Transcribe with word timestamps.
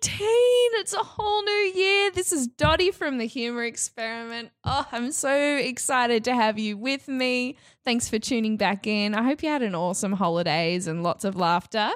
2019. 0.00 0.80
It's 0.80 0.92
a 0.92 0.98
whole 0.98 1.42
new 1.42 1.72
year. 1.74 2.10
This 2.10 2.32
is 2.32 2.46
Dotty 2.46 2.90
from 2.90 3.18
the 3.18 3.26
Humour 3.26 3.64
Experiment. 3.64 4.50
Oh, 4.64 4.86
I'm 4.92 5.12
so 5.12 5.56
excited 5.56 6.24
to 6.24 6.34
have 6.34 6.58
you 6.58 6.76
with 6.76 7.08
me. 7.08 7.56
Thanks 7.84 8.08
for 8.08 8.18
tuning 8.18 8.56
back 8.56 8.86
in. 8.86 9.14
I 9.14 9.22
hope 9.22 9.42
you 9.42 9.48
had 9.48 9.62
an 9.62 9.74
awesome 9.74 10.12
holidays 10.12 10.86
and 10.86 11.02
lots 11.02 11.24
of 11.24 11.36
laughter. 11.36 11.90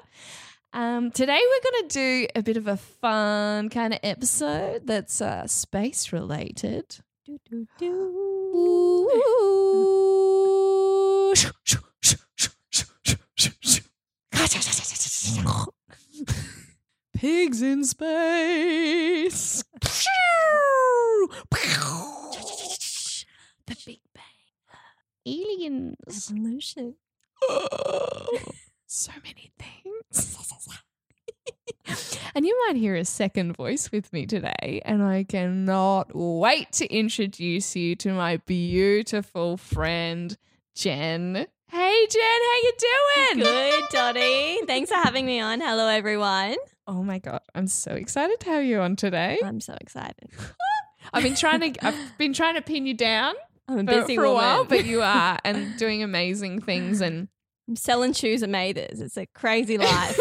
Um, 0.73 1.11
today 1.11 1.41
we're 1.41 1.73
going 1.73 1.89
to 1.89 1.95
do 1.95 2.27
a 2.37 2.43
bit 2.43 2.57
of 2.57 2.69
a 2.69 2.77
fun 2.77 3.69
kind 3.69 3.93
of 3.93 4.01
episode 4.03 4.87
that's 4.87 5.21
uh, 5.21 5.47
space 5.47 6.13
related. 6.13 6.99
Ooh. 7.83 9.11
Pigs 17.21 17.61
in 17.61 17.85
space. 17.85 19.63
the 23.67 23.77
Big 23.85 24.01
Bang. 24.15 24.25
Aliens. 25.27 26.31
Evolution. 26.31 26.95
so 28.87 29.13
many 29.23 29.53
things. 29.59 30.47
and 32.35 32.47
you 32.47 32.59
might 32.67 32.77
hear 32.77 32.95
a 32.95 33.05
second 33.05 33.55
voice 33.55 33.93
with 33.93 34.11
me 34.15 34.25
today, 34.25 34.81
and 34.87 35.03
I 35.03 35.25
cannot 35.25 36.13
wait 36.15 36.73
to 36.73 36.87
introduce 36.87 37.77
you 37.77 37.97
to 37.97 38.15
my 38.15 38.39
beautiful 38.39 39.59
friend, 39.59 40.39
Jen. 40.75 41.47
Hey, 41.69 42.07
Jen, 42.11 42.23
how 42.23 42.57
you 42.63 42.73
doing? 42.79 43.45
Good, 43.45 43.85
Dotty. 43.91 44.61
Thanks 44.67 44.89
for 44.91 44.97
having 44.97 45.27
me 45.27 45.39
on. 45.39 45.61
Hello, 45.61 45.87
everyone. 45.87 46.57
Oh 46.91 47.05
my 47.05 47.21
god, 47.21 47.41
I'm 47.55 47.69
so 47.69 47.93
excited 47.93 48.41
to 48.41 48.51
have 48.51 48.65
you 48.65 48.81
on 48.81 48.97
today. 48.97 49.39
I'm 49.45 49.61
so 49.61 49.77
excited. 49.81 50.29
I've 51.13 51.23
been 51.23 51.37
trying 51.37 51.73
to 51.73 51.87
I've 51.87 52.19
been 52.19 52.33
trying 52.33 52.57
to 52.57 52.63
pin 52.63 52.85
you 52.85 52.95
down 52.95 53.35
I'm 53.69 53.89
a 53.89 53.93
for, 53.93 54.01
busy 54.01 54.17
for 54.17 54.25
a 54.25 54.35
while, 54.35 54.65
but 54.65 54.85
you 54.85 55.01
are 55.03 55.39
and 55.45 55.79
doing 55.79 56.03
amazing 56.03 56.61
things 56.63 57.01
and 57.01 57.29
I'm 57.69 57.77
selling 57.77 58.13
shoes 58.13 58.43
at 58.43 58.49
Mathers. 58.49 59.01
It's 59.01 59.17
a 59.17 59.27
crazy 59.27 59.79
life. 59.79 60.17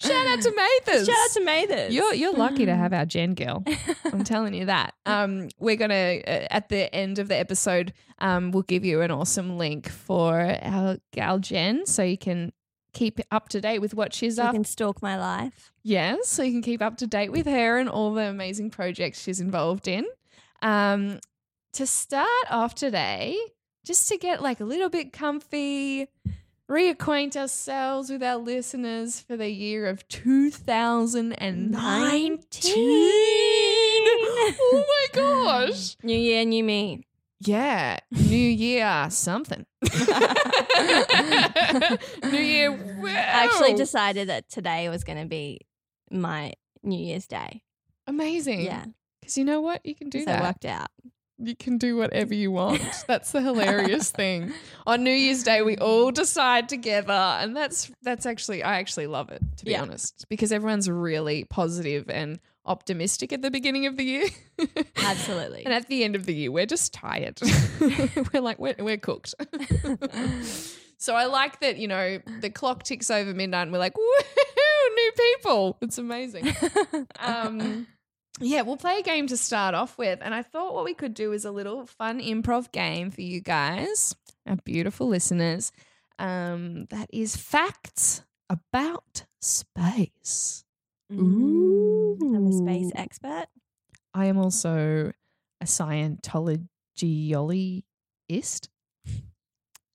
shout 0.00 0.26
out 0.28 0.40
to 0.40 0.54
Mathers. 0.54 1.06
Shout 1.08 1.16
out 1.18 1.30
to 1.32 1.40
Mathers. 1.44 1.92
You're 1.92 2.14
you're 2.14 2.32
lucky 2.32 2.66
to 2.66 2.76
have 2.76 2.92
our 2.92 3.04
Jen 3.04 3.34
girl. 3.34 3.64
I'm 4.04 4.22
telling 4.22 4.54
you 4.54 4.66
that. 4.66 4.94
Um, 5.04 5.48
we're 5.58 5.74
gonna 5.74 6.20
uh, 6.24 6.46
at 6.48 6.68
the 6.68 6.94
end 6.94 7.18
of 7.18 7.26
the 7.26 7.36
episode, 7.36 7.92
um, 8.20 8.52
we'll 8.52 8.62
give 8.62 8.84
you 8.84 9.00
an 9.00 9.10
awesome 9.10 9.58
link 9.58 9.90
for 9.90 10.56
our 10.62 10.98
gal 11.12 11.40
Jen, 11.40 11.86
so 11.86 12.04
you 12.04 12.18
can 12.18 12.52
keep 12.92 13.20
up 13.30 13.48
to 13.50 13.60
date 13.60 13.80
with 13.80 13.94
what 13.94 14.12
she's 14.12 14.38
up. 14.38 14.44
you 14.44 14.48
up. 14.48 14.54
can 14.54 14.64
stalk 14.64 15.02
my 15.02 15.18
life. 15.18 15.72
Yes, 15.82 16.28
so 16.28 16.42
you 16.42 16.52
can 16.52 16.62
keep 16.62 16.82
up 16.82 16.96
to 16.98 17.06
date 17.06 17.32
with 17.32 17.46
her 17.46 17.78
and 17.78 17.88
all 17.88 18.12
the 18.14 18.22
amazing 18.22 18.70
projects 18.70 19.22
she's 19.22 19.40
involved 19.40 19.88
in. 19.88 20.06
Um, 20.62 21.20
to 21.72 21.86
start 21.86 22.28
off 22.50 22.74
today, 22.74 23.38
just 23.84 24.08
to 24.08 24.18
get 24.18 24.42
like 24.42 24.60
a 24.60 24.64
little 24.64 24.88
bit 24.88 25.12
comfy, 25.12 26.08
reacquaint 26.68 27.36
ourselves 27.36 28.10
with 28.10 28.22
our 28.22 28.36
listeners 28.36 29.20
for 29.20 29.36
the 29.36 29.50
year 29.50 29.86
of 29.86 30.06
2019. 30.08 31.74
oh 34.62 34.84
my 34.86 35.06
gosh. 35.12 35.96
New 36.02 36.18
year, 36.18 36.44
new 36.44 36.64
me. 36.64 37.04
Yeah, 37.42 38.00
New 38.10 38.36
Year 38.36 39.06
something. 39.10 39.64
New 42.30 42.38
Year. 42.38 42.70
Wow. 42.72 43.06
I 43.06 43.44
actually 43.44 43.74
decided 43.74 44.28
that 44.28 44.48
today 44.48 44.88
was 44.88 45.04
going 45.04 45.18
to 45.18 45.26
be 45.26 45.60
my 46.10 46.52
New 46.82 46.98
Year's 46.98 47.26
Day. 47.26 47.62
amazing. 48.06 48.60
Yeah. 48.62 48.84
Because 49.20 49.36
you 49.38 49.44
know 49.44 49.60
what? 49.60 49.84
You 49.84 49.94
can 49.94 50.08
do 50.08 50.20
so 50.20 50.24
that. 50.26 50.40
it 50.40 50.42
worked 50.42 50.64
out. 50.64 50.88
You 51.42 51.56
can 51.56 51.78
do 51.78 51.96
whatever 51.96 52.34
you 52.34 52.50
want. 52.50 52.82
That's 53.06 53.32
the 53.32 53.40
hilarious 53.40 54.10
thing. 54.10 54.52
On 54.86 55.02
New 55.04 55.10
Year's 55.10 55.42
Day, 55.42 55.62
we 55.62 55.76
all 55.78 56.10
decide 56.10 56.68
together, 56.68 57.12
and 57.12 57.56
that's 57.56 57.90
that's 58.02 58.26
actually 58.26 58.62
I 58.62 58.78
actually 58.78 59.06
love 59.06 59.30
it 59.30 59.40
to 59.58 59.64
be 59.64 59.70
Yeah. 59.72 59.82
honest, 59.82 60.26
because 60.28 60.52
everyone's 60.52 60.90
really 60.90 61.44
positive 61.44 62.10
and 62.10 62.40
optimistic 62.64 63.32
at 63.32 63.42
the 63.42 63.50
beginning 63.50 63.86
of 63.86 63.96
the 63.96 64.04
year. 64.04 64.28
Absolutely. 64.96 65.64
and 65.64 65.74
at 65.74 65.88
the 65.88 66.04
end 66.04 66.16
of 66.16 66.26
the 66.26 66.34
year, 66.34 66.50
we're 66.50 66.66
just 66.66 66.92
tired. 66.92 67.40
we're 68.32 68.42
like 68.42 68.58
we're 68.58 68.76
we're 68.78 68.98
cooked. 68.98 69.34
so 70.98 71.14
I 71.14 71.26
like 71.26 71.60
that 71.60 71.78
you 71.78 71.88
know 71.88 72.18
the 72.40 72.50
clock 72.50 72.82
ticks 72.82 73.10
over 73.10 73.34
midnight, 73.34 73.62
and 73.62 73.72
we're 73.72 73.78
like, 73.78 73.94
woohoo, 73.94 74.94
new 74.94 75.12
people. 75.16 75.78
It's 75.80 75.98
amazing. 75.98 76.54
Um, 77.18 77.86
yeah, 78.40 78.62
we'll 78.62 78.76
play 78.76 78.98
a 78.98 79.02
game 79.02 79.26
to 79.28 79.36
start 79.36 79.74
off 79.74 79.98
with. 79.98 80.20
And 80.22 80.34
I 80.34 80.42
thought 80.42 80.74
what 80.74 80.84
we 80.84 80.94
could 80.94 81.14
do 81.14 81.32
is 81.32 81.44
a 81.44 81.50
little 81.50 81.86
fun 81.86 82.20
improv 82.20 82.72
game 82.72 83.10
for 83.10 83.20
you 83.20 83.40
guys, 83.40 84.14
our 84.46 84.56
beautiful 84.56 85.08
listeners. 85.08 85.72
Um, 86.18 86.86
that 86.90 87.08
is 87.12 87.36
facts 87.36 88.22
about 88.48 89.24
space. 89.40 90.64
Ooh. 91.12 92.18
I'm 92.22 92.46
a 92.46 92.52
space 92.52 92.90
expert. 92.94 93.46
I 94.14 94.26
am 94.26 94.38
also 94.38 95.12
a 95.60 95.64
Scientologyist. 95.64 96.62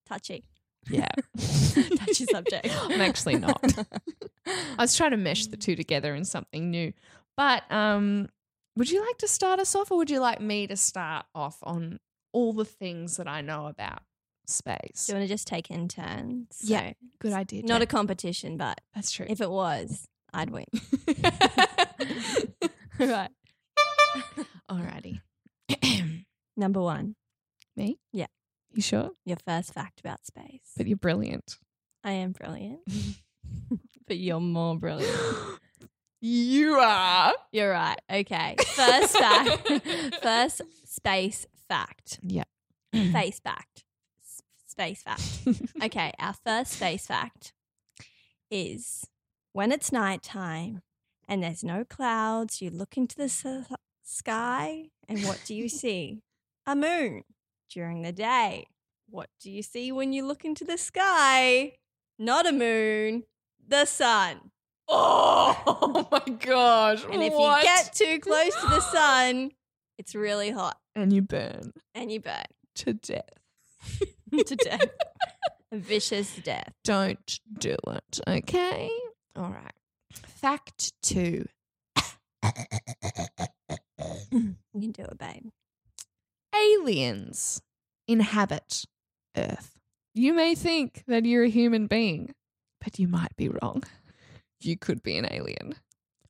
Touchy. 0.07 0.43
Yeah. 0.89 1.07
Touchy 1.37 2.25
subject. 2.25 2.67
I'm 2.81 3.01
actually 3.01 3.37
not. 3.37 3.63
I 4.45 4.75
was 4.77 4.95
trying 4.95 5.11
to 5.11 5.17
mesh 5.17 5.47
the 5.47 5.57
two 5.65 5.75
together 5.75 6.13
in 6.13 6.25
something 6.25 6.69
new. 6.69 6.93
But 7.35 7.69
um, 7.71 8.29
would 8.75 8.89
you 8.89 9.03
like 9.05 9.17
to 9.19 9.27
start 9.27 9.59
us 9.59 9.75
off, 9.75 9.91
or 9.91 9.97
would 9.97 10.09
you 10.09 10.19
like 10.19 10.39
me 10.41 10.67
to 10.67 10.77
start 10.77 11.25
off 11.33 11.57
on 11.63 11.99
all 12.33 12.53
the 12.53 12.65
things 12.65 13.17
that 13.17 13.27
I 13.27 13.41
know 13.41 13.65
about 13.67 14.03
space? 14.45 15.07
Do 15.07 15.13
you 15.13 15.17
want 15.19 15.27
to 15.27 15.33
just 15.33 15.47
take 15.47 15.71
in 15.71 15.87
turns? 15.87 16.59
Yeah, 16.61 16.89
So, 16.89 16.93
Good 17.19 17.33
idea. 17.33 17.63
Not 17.63 17.81
a 17.81 17.87
competition, 17.87 18.57
but 18.57 18.79
That's 18.93 19.11
true. 19.11 19.25
if 19.27 19.41
it 19.41 19.49
was, 19.49 20.07
I'd 20.35 20.49
win. 20.49 20.65
right. 22.99 23.29
Alrighty. 24.69 25.21
Number 26.57 26.81
one, 26.81 27.15
me? 27.75 27.99
Yeah. 28.11 28.27
You 28.73 28.81
sure? 28.81 29.11
your 29.25 29.37
first 29.45 29.73
fact 29.73 30.01
about 30.01 30.25
space. 30.25 30.73
But 30.75 30.87
you're 30.87 30.97
brilliant. 30.97 31.55
I 32.03 32.11
am 32.11 32.33
brilliant, 32.33 32.81
but 34.07 34.17
you're 34.17 34.39
more 34.41 34.77
brilliant. 34.77 35.11
You 36.21 36.75
are. 36.79 37.33
You're 37.51 37.69
right. 37.69 37.99
Okay. 38.11 38.55
First 38.75 39.15
fact. 39.15 39.69
first 40.23 40.61
space 40.85 41.45
fact. 41.67 42.19
Yeah. 42.23 42.45
Face 42.93 43.39
fact. 43.39 43.83
S- 44.23 44.41
Space 44.65 45.03
fact. 45.03 45.21
Okay. 45.83 46.11
Our 46.17 46.33
first 46.43 46.71
space 46.71 47.05
fact 47.05 47.53
is 48.49 49.05
when 49.55 49.71
it's 49.71 49.89
nighttime 49.89 50.81
and 51.29 51.41
there's 51.41 51.63
no 51.63 51.85
clouds, 51.85 52.61
you 52.61 52.69
look 52.69 52.97
into 52.97 53.15
the 53.15 53.23
s- 53.23 53.45
sky 54.03 54.89
and 55.07 55.23
what 55.23 55.41
do 55.45 55.55
you 55.55 55.69
see? 55.81 56.19
A 56.67 56.75
moon. 56.75 57.23
During 57.69 58.01
the 58.01 58.11
day, 58.11 58.67
what 59.09 59.29
do 59.41 59.49
you 59.49 59.63
see 59.63 59.93
when 59.93 60.11
you 60.11 60.25
look 60.25 60.43
into 60.43 60.65
the 60.65 60.77
sky? 60.77 61.71
Not 62.19 62.45
a 62.45 62.51
moon, 62.51 63.23
the 63.65 63.85
sun. 63.85 64.51
Oh 64.89 66.05
my 66.11 66.33
gosh. 66.35 67.05
And 67.09 67.23
if 67.23 67.31
what? 67.33 67.59
you 67.63 67.63
get 67.63 67.93
too 67.93 68.19
close 68.19 68.53
to 68.61 68.67
the 68.67 68.81
sun, 68.81 69.51
it's 69.97 70.15
really 70.15 70.51
hot. 70.51 70.77
and 70.95 71.13
you 71.13 71.21
burn 71.21 71.71
and 71.93 72.11
you 72.11 72.19
burn 72.19 72.43
to 72.75 72.93
death. 72.93 73.23
to 74.47 74.55
death. 74.57 74.89
A 75.71 75.77
vicious 75.77 76.35
death. 76.43 76.73
Don't 76.83 77.39
do 77.57 77.77
it, 77.87 78.19
okay? 78.27 78.89
All 79.35 79.49
right. 79.51 79.73
Fact 80.13 80.93
two 81.01 81.45
You 84.31 84.55
can 84.73 84.91
do 84.91 85.03
it, 85.03 85.17
babe. 85.17 85.49
aliens 86.55 87.61
inhabit 88.07 88.85
Earth. 89.35 89.75
You 90.13 90.33
may 90.33 90.55
think 90.55 91.03
that 91.07 91.25
you're 91.25 91.43
a 91.43 91.49
human 91.49 91.87
being, 91.87 92.33
but 92.81 92.99
you 92.99 93.07
might 93.07 93.35
be 93.35 93.49
wrong. 93.49 93.83
You 94.61 94.77
could 94.77 95.03
be 95.03 95.17
an 95.17 95.27
alien. 95.29 95.75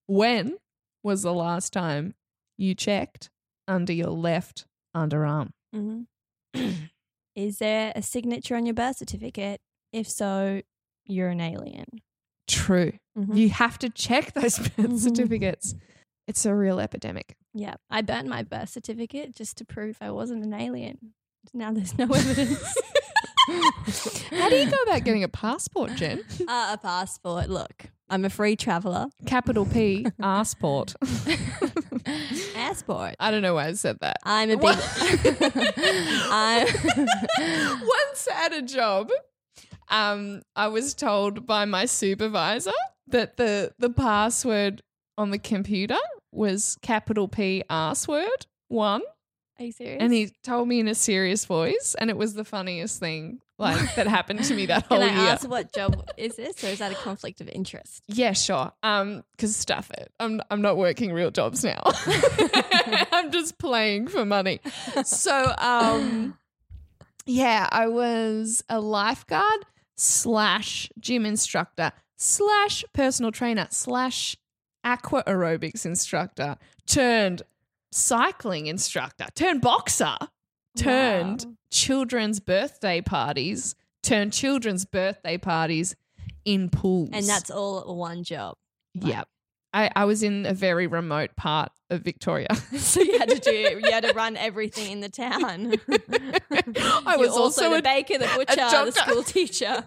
When 0.08 0.58
was 1.04 1.22
the 1.22 1.34
last 1.34 1.72
time 1.74 2.16
you 2.58 2.74
checked 2.74 3.30
under 3.68 3.94
your 3.94 4.10
left 4.10 4.66
underarm? 4.96 5.50
hmm 5.74 6.02
Is 7.36 7.58
there 7.60 7.92
a 7.96 8.02
signature 8.02 8.56
on 8.56 8.66
your 8.66 8.74
birth 8.74 8.98
certificate? 8.98 9.62
If 9.92 10.10
so, 10.10 10.62
you're 11.06 11.30
an 11.30 11.42
alien. 11.42 11.86
True. 12.48 12.94
Mhm. 13.18 13.36
You 13.38 13.50
have 13.50 13.78
to 13.80 13.90
check 13.90 14.34
those 14.34 14.58
birth 14.70 14.76
Mhm. 14.78 15.00
certificates. 15.00 15.76
It's 16.28 16.46
a 16.46 16.54
real 16.56 16.80
epidemic. 16.80 17.36
Yeah, 17.54 17.76
I 17.90 18.02
burnt 18.02 18.28
my 18.28 18.44
birth 18.44 18.70
certificate 18.70 19.36
just 19.36 19.58
to 19.58 19.66
prove 19.66 19.98
I 20.02 20.12
wasn't 20.12 20.44
an 20.44 20.54
alien. 20.54 21.14
Now 21.54 21.72
there's 21.72 21.98
no 21.98 22.06
evidence. 22.14 22.78
How 24.32 24.50
do 24.50 24.56
you 24.56 24.66
go 24.70 24.78
about 24.88 25.04
getting 25.04 25.24
a 25.24 25.28
passport, 25.30 25.94
Jen? 25.96 26.24
uh, 26.48 26.72
a 26.74 26.78
passport. 26.82 27.50
Look, 27.50 27.86
I'm 28.10 28.26
a 28.26 28.30
free 28.30 28.56
traveler. 28.56 29.08
Capital 29.28 29.66
P, 29.66 30.08
passport. 30.20 30.96
Passport. 32.54 33.16
I 33.20 33.32
don't 33.32 33.42
know 33.44 33.54
why 33.54 33.68
I 33.68 33.74
said 33.74 33.98
that. 34.02 34.18
I'm 34.24 34.50
a 34.50 34.58
big. 34.58 34.78
I'm. 36.32 36.68
Once 37.82 38.28
at 38.34 38.54
a 38.54 38.62
job, 38.64 39.12
um, 39.90 40.42
I 40.56 40.68
was 40.68 40.94
told 40.94 41.46
by 41.46 41.66
my 41.66 41.86
supervisor 41.86 42.72
that 43.08 43.38
the 43.38 43.74
the 43.80 43.90
password 43.90 44.82
on 45.18 45.32
the 45.32 45.40
computer 45.40 45.98
was 46.32 46.78
capital 46.82 47.28
P 47.28 47.64
ass 47.70 48.08
word 48.08 48.46
one, 48.68 49.02
Are 49.60 49.66
you 49.66 49.72
serious? 49.72 49.98
and 50.02 50.12
he 50.12 50.32
told 50.44 50.68
me 50.68 50.80
in 50.80 50.88
a 50.88 50.96
serious 50.96 51.46
voice, 51.46 51.96
and 52.00 52.10
it 52.10 52.18
was 52.18 52.34
the 52.34 52.44
funniest 52.44 53.00
thing 53.00 53.40
like 53.58 53.96
that 53.96 54.08
happened 54.08 54.44
to 54.44 54.54
me 54.54 54.66
that 54.66 54.90
Can 54.90 55.00
whole 55.02 55.10
I 55.10 55.12
year. 55.14 55.32
ask 55.32 55.48
what 55.48 55.72
job 55.74 56.10
is 56.18 56.36
this, 56.36 56.62
or 56.64 56.68
is 56.68 56.80
that 56.80 56.92
a 56.92 56.96
conflict 56.96 57.40
of 57.40 57.48
interest? 57.48 58.04
Yeah, 58.08 58.34
sure. 58.34 58.74
Um, 58.84 59.24
cause 59.38 59.56
stuff 59.56 59.90
it. 59.92 60.12
I'm 60.20 60.42
I'm 60.52 60.62
not 60.62 60.76
working 60.78 61.14
real 61.14 61.32
jobs 61.32 61.64
now. 61.64 61.80
I'm 63.14 63.32
just 63.32 63.58
playing 63.58 64.08
for 64.08 64.26
money. 64.26 64.60
So 65.06 65.54
um, 65.58 66.38
yeah, 67.26 67.70
I 67.72 67.88
was 67.88 68.64
a 68.68 68.82
lifeguard 68.82 69.66
slash 69.96 70.90
gym 71.00 71.26
instructor 71.26 71.92
slash 72.18 72.84
personal 72.94 73.32
trainer 73.32 73.68
slash 73.72 74.36
aqua 74.84 75.24
aerobics 75.26 75.86
instructor 75.86 76.58
turned 76.86 77.42
cycling 77.92 78.68
instructor 78.68 79.26
turned 79.36 79.62
boxer 79.62 80.16
turned 80.78 81.46
Wow. 81.46 81.54
children's 81.72 82.40
birthday 82.40 83.02
parties 83.02 83.76
turned 84.04 84.34
children's 84.34 84.86
birthday 84.86 85.38
parties 85.38 85.96
in 86.44 86.70
pools 86.70 87.10
And 87.14 87.26
that's 87.28 87.50
all 87.50 87.96
one 87.98 88.24
job. 88.24 88.56
yeah. 88.94 89.24
I, 89.76 89.92
I 89.96 90.06
was 90.06 90.24
in 90.24 90.46
a 90.46 90.54
very 90.54 90.88
remote 90.88 91.36
part 91.36 91.72
of 91.90 92.02
Victoria. 92.02 92.48
So 92.78 93.02
you 93.02 93.20
had 93.20 93.30
to 93.30 93.40
do. 93.40 93.82
You 93.84 93.92
had 93.92 94.04
to 94.06 94.14
run 94.14 94.38
everything 94.38 94.92
in 94.92 95.02
the 95.02 95.10
town. 95.10 95.74
I 95.90 97.16
You're 97.16 97.20
was 97.20 97.32
also 97.32 97.70
the 97.72 97.78
a- 97.78 97.82
baker, 97.82 98.18
the 98.18 98.30
butcher, 98.36 98.56
the 98.56 98.92
school 98.92 99.24
teacher. 99.24 99.84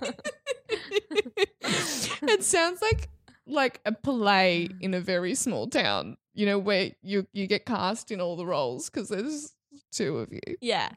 it 1.63 2.45
sounds 2.45 2.83
like 2.83 3.09
like 3.47 3.81
a 3.87 3.93
play 3.93 4.69
in 4.81 4.93
a 4.95 5.01
very 5.01 5.35
small 5.35 5.67
town, 5.69 6.17
you 6.35 6.45
know, 6.47 6.59
where 6.59 6.91
you 7.03 7.27
you 7.33 7.47
get 7.47 7.65
cast 7.67 8.11
in 8.11 8.21
all 8.21 8.37
the 8.37 8.47
roles 8.47 8.91
because 8.91 9.09
there's 9.09 9.55
two 9.91 10.19
of 10.19 10.33
you. 10.33 10.41
yeah. 10.61 10.91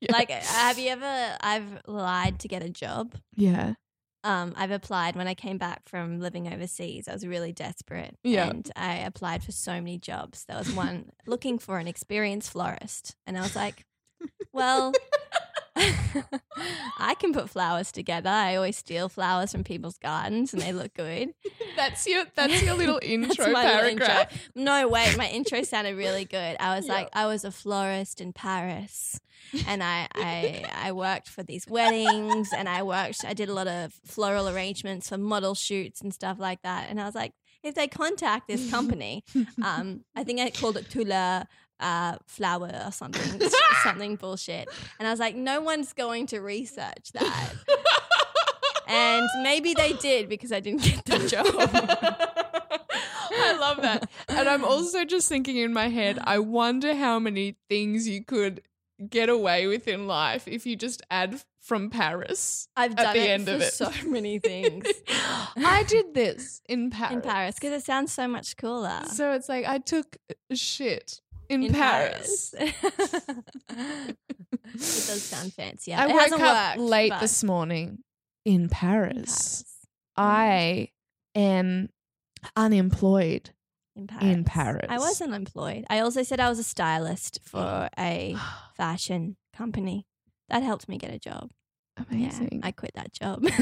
Yeah. 0.00 0.10
Like, 0.10 0.30
uh, 0.30 0.40
have 0.40 0.78
you 0.80 0.88
ever? 0.90 1.36
I've 1.40 1.80
lied 1.86 2.40
to 2.40 2.48
get 2.48 2.62
a 2.64 2.68
job. 2.68 3.14
yeah. 3.36 3.74
Um, 4.24 4.54
I've 4.56 4.70
applied 4.70 5.16
when 5.16 5.28
I 5.28 5.34
came 5.34 5.58
back 5.58 5.86
from 5.86 6.18
living 6.18 6.52
overseas. 6.52 7.06
I 7.08 7.12
was 7.12 7.26
really 7.26 7.52
desperate. 7.52 8.16
Yeah. 8.24 8.48
And 8.48 8.68
I 8.74 8.96
applied 8.96 9.44
for 9.44 9.52
so 9.52 9.72
many 9.72 9.98
jobs. 9.98 10.46
There 10.46 10.56
was 10.56 10.72
one 10.72 11.10
looking 11.26 11.58
for 11.58 11.78
an 11.78 11.86
experienced 11.86 12.50
florist. 12.50 13.16
And 13.26 13.36
I 13.36 13.42
was 13.42 13.54
like, 13.54 13.84
well, 14.52 14.94
I 15.76 17.14
can 17.18 17.34
put 17.34 17.50
flowers 17.50 17.92
together. 17.92 18.30
I 18.30 18.56
always 18.56 18.78
steal 18.78 19.10
flowers 19.10 19.52
from 19.52 19.62
people's 19.62 19.98
gardens 19.98 20.54
and 20.54 20.62
they 20.62 20.72
look 20.72 20.94
good. 20.94 21.34
That's 21.76 22.06
your 22.06 22.24
that's 22.34 22.62
your 22.62 22.74
little 22.74 23.00
intro 23.02 23.50
my 23.50 23.64
little 23.64 23.90
intro. 23.90 24.06
paragraph. 24.06 24.50
No, 24.54 24.88
wait, 24.88 25.18
my 25.18 25.28
intro 25.28 25.62
sounded 25.64 25.96
really 25.96 26.24
good. 26.24 26.56
I 26.60 26.76
was 26.76 26.86
like, 26.86 27.10
I 27.12 27.26
was 27.26 27.44
a 27.44 27.50
florist 27.50 28.20
in 28.20 28.32
Paris. 28.32 29.20
And 29.66 29.82
I, 29.82 30.08
I 30.14 30.64
I 30.74 30.92
worked 30.92 31.28
for 31.28 31.42
these 31.42 31.66
weddings 31.68 32.50
and 32.56 32.68
I 32.68 32.82
worked 32.82 33.24
I 33.24 33.34
did 33.34 33.48
a 33.48 33.54
lot 33.54 33.66
of 33.66 33.92
floral 34.04 34.48
arrangements 34.48 35.08
for 35.08 35.18
model 35.18 35.54
shoots 35.54 36.00
and 36.00 36.12
stuff 36.12 36.38
like 36.38 36.62
that. 36.62 36.88
And 36.90 37.00
I 37.00 37.04
was 37.06 37.14
like, 37.14 37.32
if 37.62 37.74
they 37.74 37.88
contact 37.88 38.48
this 38.48 38.70
company, 38.70 39.24
um, 39.64 40.04
I 40.14 40.24
think 40.24 40.40
I 40.40 40.50
called 40.50 40.76
it 40.76 40.90
Tula 40.90 41.46
uh, 41.80 42.16
flower 42.26 42.70
or 42.86 42.92
something, 42.92 43.40
something 43.82 44.16
bullshit. 44.16 44.68
And 44.98 45.08
I 45.08 45.10
was 45.10 45.20
like, 45.20 45.34
no 45.34 45.60
one's 45.60 45.92
going 45.92 46.26
to 46.28 46.40
research 46.40 47.12
that. 47.12 47.52
And 48.86 49.28
maybe 49.42 49.74
they 49.74 49.94
did 49.94 50.28
because 50.28 50.52
I 50.52 50.60
didn't 50.60 50.82
get 50.82 51.04
the 51.04 51.26
job. 51.28 51.46
I 53.36 53.56
love 53.58 53.82
that. 53.82 54.08
And 54.28 54.48
I'm 54.48 54.64
also 54.64 55.04
just 55.04 55.28
thinking 55.28 55.56
in 55.56 55.72
my 55.72 55.88
head, 55.88 56.18
I 56.22 56.38
wonder 56.38 56.94
how 56.94 57.18
many 57.18 57.56
things 57.68 58.06
you 58.06 58.24
could 58.24 58.62
get 59.08 59.28
away 59.28 59.66
with 59.66 59.88
in 59.88 60.06
life 60.06 60.46
if 60.46 60.66
you 60.66 60.76
just 60.76 61.02
add 61.10 61.42
from 61.60 61.90
Paris. 61.90 62.68
I've 62.76 62.92
At 62.92 62.96
done 62.98 63.14
the 63.16 63.22
it 63.22 63.30
end 63.30 63.46
for 63.46 63.54
of 63.54 63.60
it. 63.62 63.72
so 63.72 63.90
many 64.06 64.38
things 64.38 64.86
I 65.56 65.84
did 65.86 66.14
this 66.14 66.60
in 66.68 66.90
Paris. 66.90 67.14
in 67.14 67.22
Paris 67.22 67.54
because 67.56 67.72
it 67.72 67.84
sounds 67.84 68.12
so 68.12 68.28
much 68.28 68.56
cooler. 68.56 69.02
So 69.12 69.32
it's 69.32 69.48
like 69.48 69.64
I 69.66 69.78
took 69.78 70.16
shit 70.52 71.20
in, 71.48 71.64
in 71.64 71.72
Paris. 71.72 72.54
Paris. 72.56 72.74
it 73.70 74.16
does 74.74 75.22
sound 75.22 75.52
fancy. 75.52 75.92
I 75.94 76.06
it 76.06 76.12
woke 76.12 76.40
up 76.40 76.76
worked, 76.76 76.90
late 76.90 77.12
this 77.20 77.42
morning 77.42 77.98
in 78.44 78.68
Paris. 78.68 79.16
in 79.16 79.24
Paris. 79.24 79.64
I 80.16 80.88
mm. 81.36 81.40
am 81.40 81.88
unemployed. 82.56 83.50
In 83.96 84.08
in 84.20 84.44
Paris. 84.44 84.86
I 84.88 84.96
Paris. 84.96 85.02
was 85.02 85.22
unemployed. 85.22 85.84
I 85.88 86.00
also 86.00 86.24
said 86.24 86.40
I 86.40 86.48
was 86.48 86.58
a 86.58 86.64
stylist 86.64 87.38
for 87.44 87.88
a 87.98 88.36
fashion 88.76 89.36
company. 89.56 90.06
That 90.48 90.62
helped 90.62 90.88
me 90.88 90.98
get 90.98 91.12
a 91.12 91.18
job. 91.18 91.50
Amazing. 92.10 92.48
Yeah, 92.60 92.66
I 92.66 92.72
quit 92.72 92.92
that 92.94 93.12
job. 93.12 93.44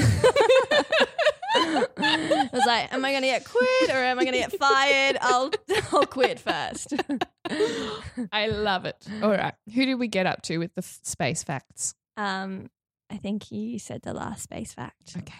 I 1.55 2.49
was 2.51 2.63
like, 2.65 2.91
am 2.93 3.05
I 3.05 3.11
going 3.11 3.21
to 3.21 3.27
get 3.27 3.45
quit 3.45 3.89
or 3.89 3.93
am 3.97 4.19
I 4.19 4.23
going 4.23 4.33
to 4.33 4.39
get 4.49 4.57
fired? 4.57 5.17
I'll 5.21 5.51
I'll 5.91 6.05
quit 6.05 6.39
first. 6.39 6.93
I 8.31 8.47
love 8.47 8.85
it. 8.85 9.05
All 9.21 9.29
right. 9.31 9.53
Who 9.73 9.85
did 9.85 9.95
we 9.95 10.07
get 10.07 10.25
up 10.25 10.41
to 10.43 10.57
with 10.57 10.73
the 10.75 10.81
f- 10.81 10.99
space 11.03 11.43
facts? 11.43 11.93
um, 12.17 12.69
I 13.09 13.17
think 13.17 13.51
you 13.51 13.77
said 13.77 14.01
the 14.01 14.13
last 14.13 14.43
space 14.43 14.73
fact. 14.73 15.15
Okay. 15.15 15.33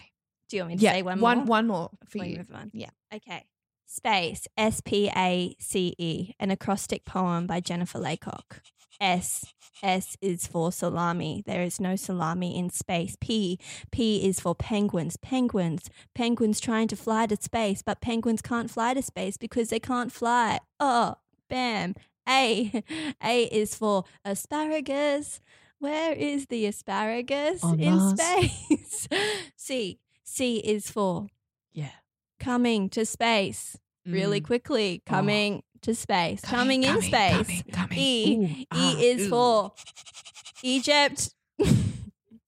Do 0.48 0.56
you 0.56 0.62
want 0.62 0.72
me 0.74 0.76
to 0.78 0.82
Yeah. 0.84 0.92
say 0.92 1.02
one 1.02 1.20
one, 1.20 1.38
more? 1.38 1.46
one 1.46 1.66
more 1.66 1.90
for 2.08 2.18
Before 2.18 2.26
you 2.26 2.36
you. 2.48 2.54
on? 2.54 2.70
Yeah. 2.72 2.90
Okay. 3.12 3.44
Space, 3.86 4.46
S 4.56 4.80
P 4.84 5.10
A 5.14 5.56
C 5.58 5.94
E, 5.98 6.32
an 6.38 6.50
acrostic 6.52 7.04
poem 7.04 7.46
by 7.48 7.58
Jennifer 7.60 7.98
Laycock. 7.98 8.60
S, 9.00 9.52
S 9.82 10.16
is 10.20 10.46
for 10.46 10.72
salami. 10.72 11.42
There 11.46 11.62
is 11.62 11.80
no 11.80 11.96
salami 11.96 12.56
in 12.56 12.70
space. 12.70 13.16
P, 13.20 13.58
P 13.90 14.26
is 14.26 14.40
for 14.40 14.54
penguins. 14.54 15.16
Penguins, 15.16 15.90
penguins 16.14 16.60
trying 16.60 16.88
to 16.88 16.96
fly 16.96 17.26
to 17.26 17.36
space, 17.36 17.82
but 17.82 18.00
penguins 18.00 18.42
can't 18.42 18.70
fly 18.70 18.94
to 18.94 19.02
space 19.02 19.36
because 19.36 19.68
they 19.70 19.80
can't 19.80 20.12
fly. 20.12 20.60
Oh, 20.80 21.16
bam. 21.50 21.94
A, 22.28 22.82
A 23.22 23.44
is 23.44 23.74
for 23.74 24.04
asparagus. 24.24 25.40
Where 25.78 26.12
is 26.12 26.46
the 26.46 26.64
asparagus 26.66 27.62
On 27.62 27.78
in 27.78 27.96
Mars. 27.96 28.20
space? 28.20 29.08
C, 29.56 29.98
C 30.22 30.56
is 30.58 30.90
for 30.90 31.26
Yeah. 31.72 31.90
coming 32.40 32.88
to 32.90 33.04
space 33.04 33.76
really 34.06 34.40
Mm. 34.40 34.44
quickly 34.44 35.02
coming 35.06 35.62
to 35.84 35.94
space 35.94 36.40
coming, 36.40 36.82
Coming, 36.82 36.82
in 36.82 36.88
coming, 36.94 37.08
space 37.10 37.62
coming, 37.72 37.72
coming. 37.72 37.98
e 37.98 38.36
Ooh, 38.36 38.44
e 38.44 38.66
ah, 38.72 38.96
is 38.98 39.26
ooh. 39.26 39.30
for 39.30 39.72
egypt 40.62 41.34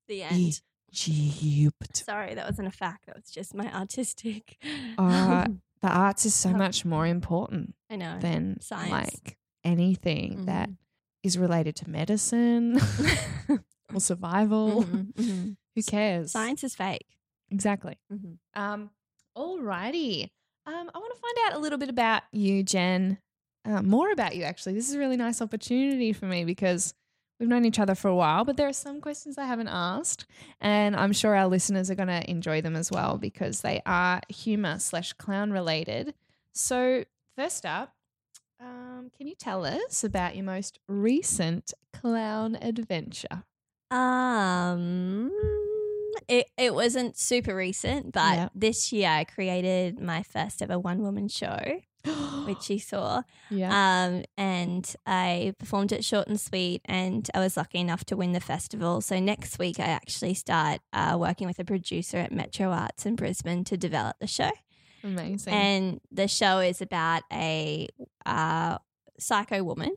the 0.08 0.22
end 0.22 0.60
Egypt. 1.08 1.96
sorry 1.96 2.34
that 2.34 2.46
wasn't 2.48 2.66
a 2.68 2.70
fact 2.70 3.06
that 3.06 3.16
was 3.16 3.30
just 3.30 3.54
my 3.54 3.72
artistic 3.72 4.56
Uh, 4.98 5.46
the 5.82 5.88
arts 5.88 6.24
is 6.24 6.34
so 6.34 6.50
much 6.50 6.84
more 6.84 7.06
important 7.06 7.74
i 7.90 7.96
know 7.96 8.18
than 8.20 8.58
Science. 8.60 8.90
like 8.90 9.36
anything 9.64 10.46
that 10.46 10.68
Mhm. 10.70 10.76
is 11.22 11.36
related 11.38 11.74
to 11.76 11.90
medicine 11.90 12.78
or 13.94 14.00
survival. 14.00 14.84
Mhm, 14.84 15.12
mhm. 15.14 15.56
Who 15.74 15.82
cares? 15.82 16.30
Science 16.32 16.62
is 16.64 16.74
fake. 16.74 17.06
Exactly. 17.50 17.98
Mhm. 18.12 18.38
Um, 18.54 18.90
alrighty. 19.36 20.30
Um, 20.66 20.90
I 20.94 20.98
want 20.98 21.12
to 21.14 21.20
find 21.20 21.36
out 21.46 21.52
a 21.58 21.60
little 21.60 21.78
bit 21.78 21.88
about 21.88 22.22
you, 22.32 22.62
Jen. 22.62 23.18
Uh, 23.66 23.82
more 23.82 24.12
about 24.12 24.36
you, 24.36 24.44
actually. 24.44 24.74
This 24.74 24.88
is 24.88 24.94
a 24.94 24.98
really 24.98 25.16
nice 25.16 25.42
opportunity 25.42 26.12
for 26.12 26.26
me 26.26 26.44
because 26.44 26.94
we've 27.40 27.48
known 27.48 27.64
each 27.64 27.78
other 27.78 27.94
for 27.94 28.08
a 28.08 28.14
while, 28.14 28.44
but 28.44 28.56
there 28.56 28.68
are 28.68 28.72
some 28.72 29.00
questions 29.00 29.38
I 29.38 29.44
haven't 29.44 29.68
asked, 29.68 30.26
and 30.60 30.94
I'm 30.94 31.12
sure 31.12 31.34
our 31.34 31.48
listeners 31.48 31.90
are 31.90 31.96
going 31.96 32.08
to 32.08 32.30
enjoy 32.30 32.60
them 32.60 32.76
as 32.76 32.90
well 32.92 33.18
because 33.18 33.62
they 33.62 33.82
are 33.84 34.20
humor 34.28 34.78
slash 34.78 35.12
clown 35.14 35.50
related. 35.50 36.14
So, 36.52 37.04
first 37.36 37.66
up, 37.66 37.94
um, 38.60 39.10
can 39.16 39.26
you 39.26 39.34
tell 39.34 39.64
us 39.64 40.04
about 40.04 40.36
your 40.36 40.44
most 40.44 40.78
recent 40.88 41.74
clown 41.92 42.56
adventure? 42.60 43.44
Um, 43.90 45.30
it 46.28 46.46
it 46.56 46.74
wasn't 46.74 47.16
super 47.16 47.54
recent, 47.54 48.12
but 48.12 48.50
this 48.54 48.92
year 48.92 49.08
I 49.10 49.24
created 49.24 50.00
my 50.00 50.22
first 50.22 50.62
ever 50.62 50.78
one 50.78 51.02
woman 51.02 51.28
show, 51.28 51.80
which 52.46 52.70
you 52.70 52.78
saw. 52.78 53.22
yeah. 53.50 54.06
Um, 54.06 54.24
and 54.36 54.94
I 55.06 55.54
performed 55.58 55.92
it 55.92 56.04
Short 56.04 56.28
and 56.28 56.40
Sweet, 56.40 56.82
and 56.84 57.28
I 57.34 57.40
was 57.40 57.56
lucky 57.56 57.78
enough 57.78 58.04
to 58.06 58.16
win 58.16 58.32
the 58.32 58.40
festival. 58.40 59.00
So 59.00 59.18
next 59.18 59.58
week 59.58 59.78
I 59.80 59.84
actually 59.84 60.34
start 60.34 60.80
uh, 60.92 61.16
working 61.18 61.46
with 61.46 61.58
a 61.58 61.64
producer 61.64 62.18
at 62.18 62.32
Metro 62.32 62.70
Arts 62.70 63.06
in 63.06 63.16
Brisbane 63.16 63.64
to 63.64 63.76
develop 63.76 64.16
the 64.20 64.26
show. 64.26 64.50
Amazing. 65.04 65.52
And 65.52 66.00
the 66.10 66.28
show 66.28 66.58
is 66.58 66.82
about 66.82 67.22
a 67.32 67.88
uh, 68.24 68.78
psycho 69.18 69.62
woman. 69.62 69.96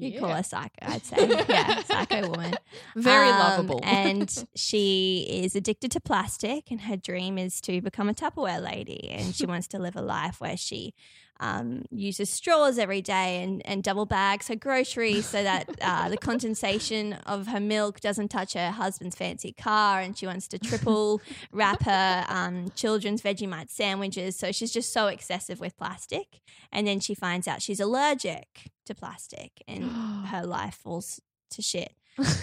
You 0.00 0.18
call 0.20 0.30
her 0.34 0.42
psycho, 0.42 0.70
I'd 0.82 1.04
say. 1.04 1.28
yeah, 1.48 1.82
psycho 1.82 2.28
woman. 2.30 2.54
Very 2.94 3.28
Um, 3.28 3.38
lovable. 3.38 3.80
and 3.82 4.44
she 4.56 5.26
is 5.28 5.54
addicted 5.56 5.90
to 5.92 6.00
plastic, 6.00 6.70
and 6.70 6.82
her 6.82 6.96
dream 6.96 7.38
is 7.38 7.60
to 7.62 7.80
become 7.80 8.08
a 8.08 8.14
Tupperware 8.14 8.62
lady. 8.62 9.08
And 9.10 9.34
she 9.34 9.46
wants 9.46 9.66
to 9.68 9.78
live 9.78 9.96
a 9.96 10.02
life 10.02 10.40
where 10.40 10.56
she 10.56 10.94
um, 11.40 11.84
uses 11.90 12.30
straws 12.30 12.78
every 12.78 13.02
day 13.02 13.42
and, 13.42 13.62
and 13.66 13.82
double 13.82 14.06
bags 14.06 14.48
her 14.48 14.56
groceries 14.56 15.26
so 15.26 15.42
that 15.42 15.68
uh, 15.80 16.08
the 16.08 16.16
condensation 16.16 17.14
of 17.26 17.48
her 17.48 17.60
milk 17.60 18.00
doesn't 18.00 18.28
touch 18.28 18.54
her 18.54 18.70
husband's 18.70 19.16
fancy 19.16 19.52
car. 19.52 20.00
And 20.00 20.16
she 20.16 20.26
wants 20.26 20.48
to 20.48 20.58
triple 20.58 21.20
wrap 21.52 21.82
her 21.82 22.24
um, 22.28 22.70
children's 22.74 23.22
Vegemite 23.22 23.70
sandwiches. 23.70 24.36
So 24.36 24.52
she's 24.52 24.72
just 24.72 24.92
so 24.92 25.06
excessive 25.06 25.60
with 25.60 25.76
plastic. 25.76 26.40
And 26.72 26.86
then 26.86 27.00
she 27.00 27.14
finds 27.14 27.46
out 27.46 27.62
she's 27.62 27.80
allergic 27.80 28.70
to 28.86 28.94
plastic, 28.94 29.52
and 29.66 29.84
her 30.26 30.44
life 30.44 30.74
falls 30.82 31.20
to 31.50 31.62
shit 31.62 31.92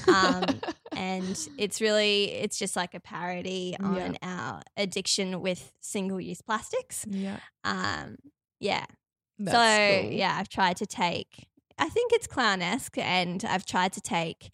um, 0.08 0.44
and 0.96 1.50
it's 1.58 1.82
really 1.82 2.26
it's 2.32 2.58
just 2.58 2.76
like 2.76 2.94
a 2.94 3.00
parody 3.00 3.76
on 3.82 4.18
our 4.22 4.62
addiction 4.78 5.42
with 5.42 5.72
single 5.80 6.20
use 6.20 6.42
plastics 6.42 7.06
yeah. 7.10 7.38
um 7.64 8.16
yeah 8.64 8.86
That's 9.40 9.58
so 9.58 10.02
cool. 10.04 10.12
yeah 10.12 10.36
i've 10.40 10.50
tried 10.50 10.78
to 10.78 10.86
take 10.86 11.48
i 11.78 11.90
think 11.90 12.12
it's 12.14 12.28
clownesque 12.28 12.98
and 12.98 13.44
i've 13.46 13.66
tried 13.66 13.94
to 13.94 14.02
take 14.02 14.52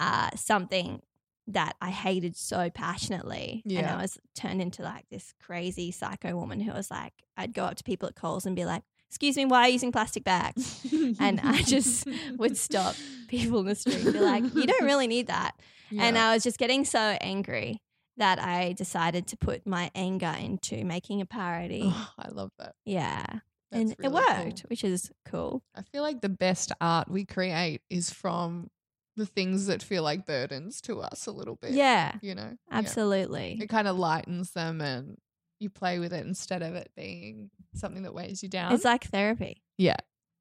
uh 0.00 0.30
something 0.36 1.00
that 1.46 1.74
i 1.80 1.90
hated 1.90 2.36
so 2.36 2.70
passionately 2.70 3.62
and 3.78 3.86
i 3.86 4.00
was 4.02 4.18
turned 4.34 4.60
into 4.62 4.82
like 4.82 5.04
this 5.10 5.34
crazy 5.44 5.90
psycho 5.90 6.36
woman 6.36 6.60
who 6.60 6.72
was 6.72 6.90
like 6.90 7.12
i'd 7.36 7.52
go 7.52 7.64
up 7.64 7.76
to 7.76 7.84
people 7.84 8.08
at 8.08 8.14
Coles 8.14 8.46
and 8.46 8.54
be 8.56 8.64
like 8.64 8.82
excuse 9.08 9.36
me 9.36 9.44
why 9.44 9.62
are 9.62 9.66
you 9.68 9.74
using 9.74 9.92
plastic 9.92 10.24
bags 10.24 10.80
and 11.20 11.38
I 11.44 11.60
just 11.62 12.08
would 12.38 12.56
stop 12.56 12.94
people 13.28 13.60
in 13.60 13.66
the 13.66 13.74
street 13.74 14.02
and 14.04 14.12
be 14.14 14.20
like, 14.20 14.42
you 14.54 14.66
don't 14.66 14.84
really 14.84 15.06
need 15.06 15.26
that. 15.26 15.52
And 15.98 16.16
I 16.16 16.32
was 16.32 16.42
just 16.42 16.56
getting 16.58 16.86
so 16.86 16.98
angry 17.20 17.82
that 18.16 18.38
I 18.38 18.72
decided 18.72 19.26
to 19.26 19.36
put 19.36 19.66
my 19.66 19.90
anger 19.94 20.34
into 20.40 20.82
making 20.86 21.20
a 21.20 21.26
parody. 21.26 21.82
Oh, 21.92 22.08
I 22.18 22.28
love 22.30 22.52
that. 22.58 22.74
yeah. 22.86 23.24
That's 23.72 23.82
and 23.82 23.96
it 24.04 24.12
worked, 24.12 24.28
cool. 24.62 24.68
which 24.68 24.84
is 24.84 25.10
cool. 25.24 25.62
I 25.74 25.82
feel 25.82 26.02
like 26.02 26.20
the 26.20 26.28
best 26.28 26.70
art 26.80 27.08
we 27.10 27.24
create 27.24 27.80
is 27.90 28.10
from 28.10 28.70
the 29.16 29.26
things 29.26 29.66
that 29.66 29.82
feel 29.82 30.02
like 30.02 30.24
burdens 30.26 30.80
to 30.82 31.00
us 31.00 31.26
a 31.26 31.32
little 31.32 31.56
bit. 31.56 31.72
Yeah, 31.72 32.12
You 32.22 32.34
know? 32.34 32.52
Yeah. 32.70 32.78
absolutely. 32.78 33.58
It 33.60 33.68
kind 33.68 33.88
of 33.88 33.96
lightens 33.98 34.52
them 34.52 34.80
and 34.80 35.16
you 35.60 35.68
play 35.70 35.98
with 35.98 36.12
it 36.12 36.24
instead 36.26 36.62
of 36.62 36.74
it 36.74 36.90
being 36.96 37.50
something 37.74 38.02
that 38.04 38.14
weighs 38.14 38.42
you 38.42 38.48
down. 38.48 38.72
It's 38.72 38.84
like 38.84 39.04
therapy. 39.04 39.62
yeah. 39.78 39.96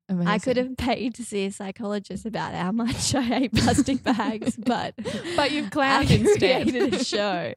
Amazing. 0.09 0.27
I 0.27 0.39
could 0.39 0.57
have 0.57 0.75
paid 0.77 1.13
to 1.15 1.23
see 1.23 1.45
a 1.45 1.51
psychologist 1.51 2.25
about 2.25 2.53
how 2.53 2.73
much 2.73 3.15
I 3.15 3.21
hate 3.21 3.53
plastic 3.53 4.03
bags, 4.03 4.57
but 4.57 4.93
But 5.38 5.51
you've 5.51 5.69
clowned 5.69 6.09
instead. 6.11 6.67
created 6.69 6.93
a 6.95 7.03
show, 7.03 7.53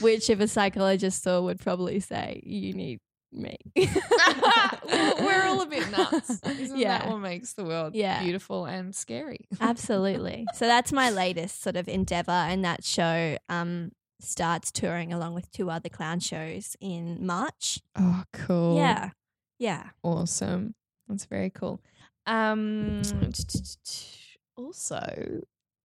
which 0.00 0.28
if 0.28 0.40
a 0.40 0.48
psychologist 0.48 1.22
saw 1.22 1.40
would 1.42 1.60
probably 1.60 2.00
say, 2.00 2.40
"You 2.44 2.72
need 2.72 2.98
me." 3.34 3.56
We're 3.76 5.44
all 5.44 5.62
a 5.62 5.66
bit 5.66 5.90
nuts. 5.90 6.40
Isn't 6.44 6.76
yeah, 6.78 6.98
that 6.98 7.08
what 7.08 7.18
makes 7.18 7.52
the 7.54 7.64
world 7.64 7.94
Yeah. 7.94 8.22
beautiful 8.22 8.64
and 8.66 8.94
scary? 8.94 9.46
absolutely. 9.60 10.48
So 10.54 10.66
that's 10.66 10.92
my 10.92 11.10
latest 11.10 11.62
sort 11.62 11.76
of 11.76 11.88
endeavor, 11.88 12.30
and 12.32 12.64
that 12.64 12.84
show 12.84 13.36
um 13.48 13.92
starts 14.20 14.70
touring 14.70 15.12
along 15.12 15.34
with 15.34 15.50
two 15.50 15.70
other 15.70 15.88
clown 15.88 16.20
shows 16.20 16.76
in 16.80 17.24
March. 17.26 17.80
Oh, 17.98 18.22
cool. 18.32 18.76
Yeah, 18.76 19.10
yeah. 19.58 19.90
Awesome. 20.02 20.74
That's 21.08 21.24
very 21.26 21.50
cool. 21.50 21.80
Um 22.26 23.02
also, 24.56 25.40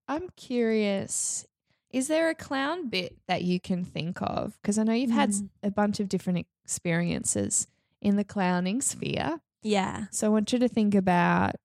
I'm 0.08 0.30
curious, 0.36 1.46
is 1.92 2.08
there 2.08 2.30
a 2.30 2.36
clown 2.36 2.90
bit 2.90 3.18
that 3.28 3.42
you 3.44 3.60
can 3.60 3.84
think 3.84 4.22
of? 4.22 4.58
Because 4.62 4.78
I 4.78 4.84
know 4.84 4.94
you've 4.94 5.12
had 5.12 5.32
Mm. 5.32 5.50
a 5.64 5.72
bunch 5.72 6.00
of 6.00 6.08
different 6.10 6.46
experiences 6.70 7.68
in 8.02 8.16
the 8.16 8.24
clowning 8.24 8.80
sphere. 8.82 9.40
Yeah. 9.64 10.06
So 10.12 10.28
I 10.28 10.30
want 10.30 10.54
you 10.54 10.60
to 10.60 10.68
think 10.68 10.94
about 10.96 11.56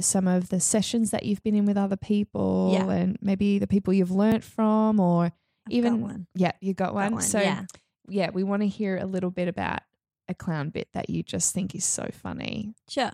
some 0.00 0.26
of 0.26 0.48
the 0.48 0.58
sessions 0.58 1.12
that 1.12 1.24
you've 1.24 1.42
been 1.44 1.54
in 1.54 1.66
with 1.66 1.76
other 1.76 1.96
people 1.96 2.72
Yeah. 2.74 2.90
and 2.90 3.16
maybe 3.22 3.60
the 3.60 3.68
people 3.68 3.92
you've 3.94 4.10
learnt 4.10 4.42
from 4.42 4.98
or 4.98 5.26
I've 5.26 5.30
got 5.66 5.72
even 5.76 6.00
one. 6.00 6.26
yeah, 6.34 6.50
you 6.60 6.74
got 6.74 6.86
Got 6.86 6.94
one. 6.94 7.12
one, 7.14 7.22
So 7.22 7.40
yeah. 7.40 7.64
yeah, 8.08 8.30
we 8.30 8.42
want 8.42 8.62
to 8.62 8.68
hear 8.68 8.96
a 8.98 9.06
little 9.06 9.30
bit 9.30 9.46
about 9.46 9.80
a 10.28 10.34
clown 10.34 10.70
bit 10.70 10.88
that 10.94 11.08
you 11.08 11.22
just 11.22 11.54
think 11.54 11.74
is 11.76 11.84
so 11.84 12.08
funny. 12.12 12.74
Sure. 12.88 13.12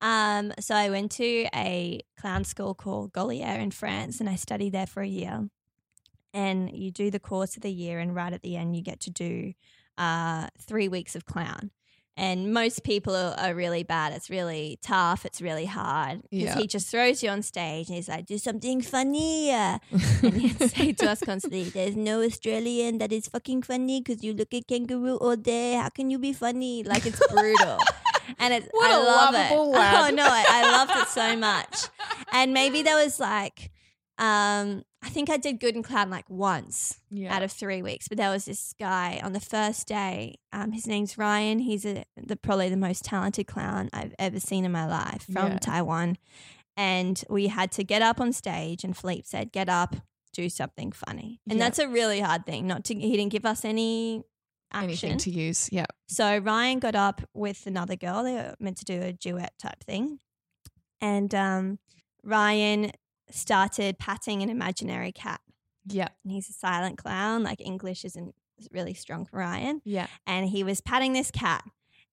Um, 0.00 0.52
so 0.58 0.74
I 0.74 0.88
went 0.90 1.12
to 1.12 1.46
a 1.54 2.00
clown 2.18 2.44
school 2.44 2.74
called 2.74 3.12
Gaulier 3.12 3.60
in 3.60 3.70
France 3.70 4.18
and 4.18 4.28
I 4.28 4.36
studied 4.36 4.72
there 4.72 4.86
for 4.86 5.02
a 5.02 5.06
year. 5.08 5.48
And 6.34 6.74
you 6.74 6.90
do 6.90 7.10
the 7.10 7.20
course 7.20 7.56
of 7.56 7.62
the 7.62 7.70
year, 7.70 7.98
and 7.98 8.14
right 8.14 8.32
at 8.32 8.40
the 8.40 8.56
end, 8.56 8.74
you 8.74 8.80
get 8.80 9.00
to 9.00 9.10
do 9.10 9.52
uh, 9.98 10.48
three 10.60 10.88
weeks 10.88 11.14
of 11.14 11.24
clown. 11.26 11.70
And 12.14 12.52
most 12.52 12.84
people 12.84 13.16
are, 13.16 13.34
are 13.38 13.54
really 13.54 13.84
bad. 13.84 14.12
It's 14.12 14.28
really 14.28 14.78
tough. 14.82 15.24
It's 15.24 15.40
really 15.40 15.64
hard. 15.64 16.20
Because 16.30 16.44
Yeah. 16.56 16.58
he 16.58 16.66
just 16.66 16.88
throws 16.90 17.22
you 17.22 17.30
on 17.30 17.40
stage 17.40 17.88
and 17.88 17.96
he's 17.96 18.06
like, 18.08 18.26
do 18.26 18.36
something 18.36 18.82
funny. 18.82 19.48
And 20.22 20.34
he'd 20.34 20.60
say 20.60 20.92
to 20.92 21.08
us 21.10 21.20
constantly, 21.20 21.64
there's 21.70 21.96
no 21.96 22.20
Australian 22.20 22.98
that 22.98 23.12
is 23.12 23.28
fucking 23.28 23.62
funny 23.62 24.02
because 24.02 24.22
you 24.22 24.34
look 24.34 24.52
at 24.52 24.66
kangaroo 24.68 25.16
all 25.16 25.36
day. 25.36 25.72
How 25.74 25.88
can 25.88 26.10
you 26.10 26.18
be 26.18 26.34
funny? 26.34 26.82
Like, 26.84 27.06
it's 27.06 27.18
brutal. 27.32 27.78
and 28.38 28.52
it's, 28.54 28.68
What 28.72 28.90
I 28.90 28.98
love 28.98 29.34
it. 29.34 29.56
lad. 29.72 30.04
Oh, 30.12 30.14
no, 30.14 30.26
I, 30.28 30.44
I 30.48 30.70
loved 30.70 30.92
it 31.00 31.08
so 31.08 31.34
much. 31.36 31.86
And 32.30 32.52
maybe 32.52 32.82
there 32.82 32.96
was 33.02 33.18
like, 33.18 33.70
um, 34.18 34.84
I 35.02 35.08
think 35.08 35.30
I 35.30 35.36
did 35.36 35.58
good 35.58 35.74
in 35.74 35.82
clown 35.82 36.10
like 36.10 36.28
once 36.28 37.00
Yeah. 37.10 37.34
out 37.34 37.42
of 37.42 37.50
three 37.50 37.82
weeks. 37.82 38.08
But 38.08 38.18
there 38.18 38.30
was 38.30 38.44
this 38.44 38.74
guy 38.78 39.20
on 39.22 39.32
the 39.32 39.40
first 39.40 39.88
day. 39.88 40.36
Um, 40.52 40.72
his 40.72 40.86
name's 40.86 41.18
Ryan. 41.18 41.58
He's 41.60 41.84
a, 41.84 42.04
the 42.16 42.36
probably 42.36 42.68
the 42.68 42.76
most 42.76 43.04
talented 43.04 43.46
clown 43.46 43.88
I've 43.92 44.14
ever 44.18 44.38
seen 44.38 44.64
in 44.64 44.72
my 44.72 44.86
life 44.86 45.24
from 45.32 45.52
Yeah. 45.52 45.58
Taiwan. 45.58 46.18
And 46.76 47.22
we 47.28 47.48
had 47.48 47.72
to 47.72 47.84
get 47.84 48.00
up 48.02 48.20
on 48.20 48.32
stage, 48.32 48.82
and 48.84 48.96
Philippe 48.96 49.24
said, 49.26 49.52
"Get 49.52 49.68
up, 49.68 49.96
do 50.32 50.48
something 50.48 50.90
funny." 50.92 51.40
And 51.48 51.58
Yeah. 51.58 51.64
that's 51.66 51.78
a 51.78 51.88
really 51.88 52.20
hard 52.20 52.46
thing. 52.46 52.66
Not 52.66 52.84
to 52.84 52.94
he 52.94 53.16
didn't 53.16 53.32
give 53.32 53.44
us 53.44 53.64
any 53.64 54.22
action. 54.72 54.88
Anything 55.10 55.18
to 55.18 55.30
use. 55.30 55.68
Yeah. 55.70 55.84
So 56.08 56.38
Ryan 56.38 56.78
got 56.78 56.94
up 56.94 57.20
with 57.34 57.66
another 57.66 57.96
girl. 57.96 58.22
They 58.24 58.32
were 58.34 58.54
meant 58.58 58.78
to 58.78 58.84
do 58.86 59.02
a 59.02 59.12
duet 59.12 59.52
type 59.58 59.84
thing. 59.84 60.20
And 61.02 61.34
um, 61.34 61.78
Ryan 62.24 62.92
started 63.34 63.98
patting 63.98 64.42
an 64.42 64.50
imaginary 64.50 65.12
cat. 65.12 65.40
Yeah. 65.86 66.08
And 66.24 66.32
he's 66.32 66.48
a 66.48 66.52
silent 66.52 66.98
clown. 66.98 67.42
Like 67.42 67.60
English 67.60 68.04
isn't 68.04 68.34
really 68.70 68.94
strong 68.94 69.24
for 69.24 69.38
Ryan. 69.38 69.80
Yeah. 69.84 70.06
And 70.26 70.48
he 70.48 70.62
was 70.62 70.80
patting 70.80 71.12
this 71.12 71.30
cat. 71.30 71.64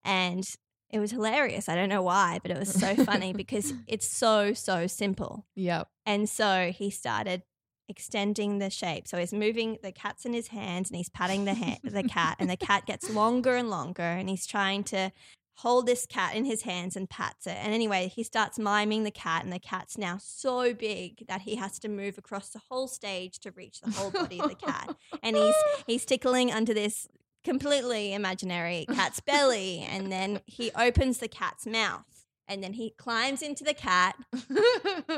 And 0.04 0.48
it 0.92 1.00
was 1.00 1.12
hilarious. 1.12 1.70
I 1.70 1.76
don't 1.76 1.90
know 1.90 2.02
why, 2.02 2.40
but 2.42 2.52
it 2.52 2.58
was 2.58 2.74
so 2.74 2.96
funny 2.96 3.34
because 3.44 3.74
it's 3.88 4.08
so, 4.08 4.54
so 4.54 4.88
simple. 4.88 5.46
Yeah. 5.56 5.84
And 6.06 6.28
so 6.28 6.72
he 6.76 6.90
started 6.90 7.44
extending 7.88 8.60
the 8.60 8.70
shape. 8.70 9.08
So 9.08 9.18
he's 9.18 9.34
moving 9.34 9.78
the 9.82 9.92
cat's 9.92 10.26
in 10.26 10.34
his 10.34 10.48
hands 10.48 10.90
and 10.90 10.98
he's 10.98 11.10
patting 11.10 11.46
the 11.46 11.56
ha- 11.56 11.80
the 11.84 12.04
cat 12.04 12.38
and 12.40 12.50
the 12.50 12.58
cat 12.58 12.86
gets 12.86 13.10
longer 13.10 13.56
and 13.56 13.70
longer 13.70 14.04
and 14.04 14.30
he's 14.30 14.46
trying 14.46 14.84
to 14.86 15.12
hold 15.60 15.86
this 15.86 16.06
cat 16.06 16.36
in 16.36 16.46
his 16.46 16.62
hands 16.62 16.96
and 16.96 17.10
pats 17.10 17.46
it. 17.46 17.58
And 17.62 17.74
anyway, 17.74 18.08
he 18.08 18.24
starts 18.24 18.58
miming 18.58 19.04
the 19.04 19.12
cat, 19.12 19.44
and 19.44 19.52
the 19.52 19.60
cat's 19.60 19.98
now 19.98 20.18
so 20.18 20.74
big 20.74 21.28
that 21.28 21.42
he 21.42 21.56
has 21.56 21.80
to 21.80 21.90
move 21.90 22.18
across 22.18 22.50
the 22.50 22.62
whole 22.70 22.88
stage 22.88 23.40
to 23.40 23.52
reach 23.52 23.82
the 23.82 23.92
whole 23.92 24.10
body 24.10 24.40
of 24.40 24.50
the 24.50 24.56
cat. 24.56 24.96
And 25.22 25.36
he's 25.36 25.56
he's 25.88 26.06
tickling 26.06 26.52
under 26.52 26.74
this 26.74 27.10
completely 27.44 28.14
imaginary 28.14 28.86
cat's 28.94 29.20
belly, 29.20 29.86
and 29.90 30.10
then 30.10 30.40
he 30.46 30.72
opens 30.78 31.18
the 31.18 31.28
cat's 31.28 31.66
mouth. 31.66 32.06
And 32.48 32.64
then 32.64 32.74
he 32.74 32.92
climbs 32.98 33.44
into 33.44 33.64
the 33.64 33.76
cat, 33.76 34.16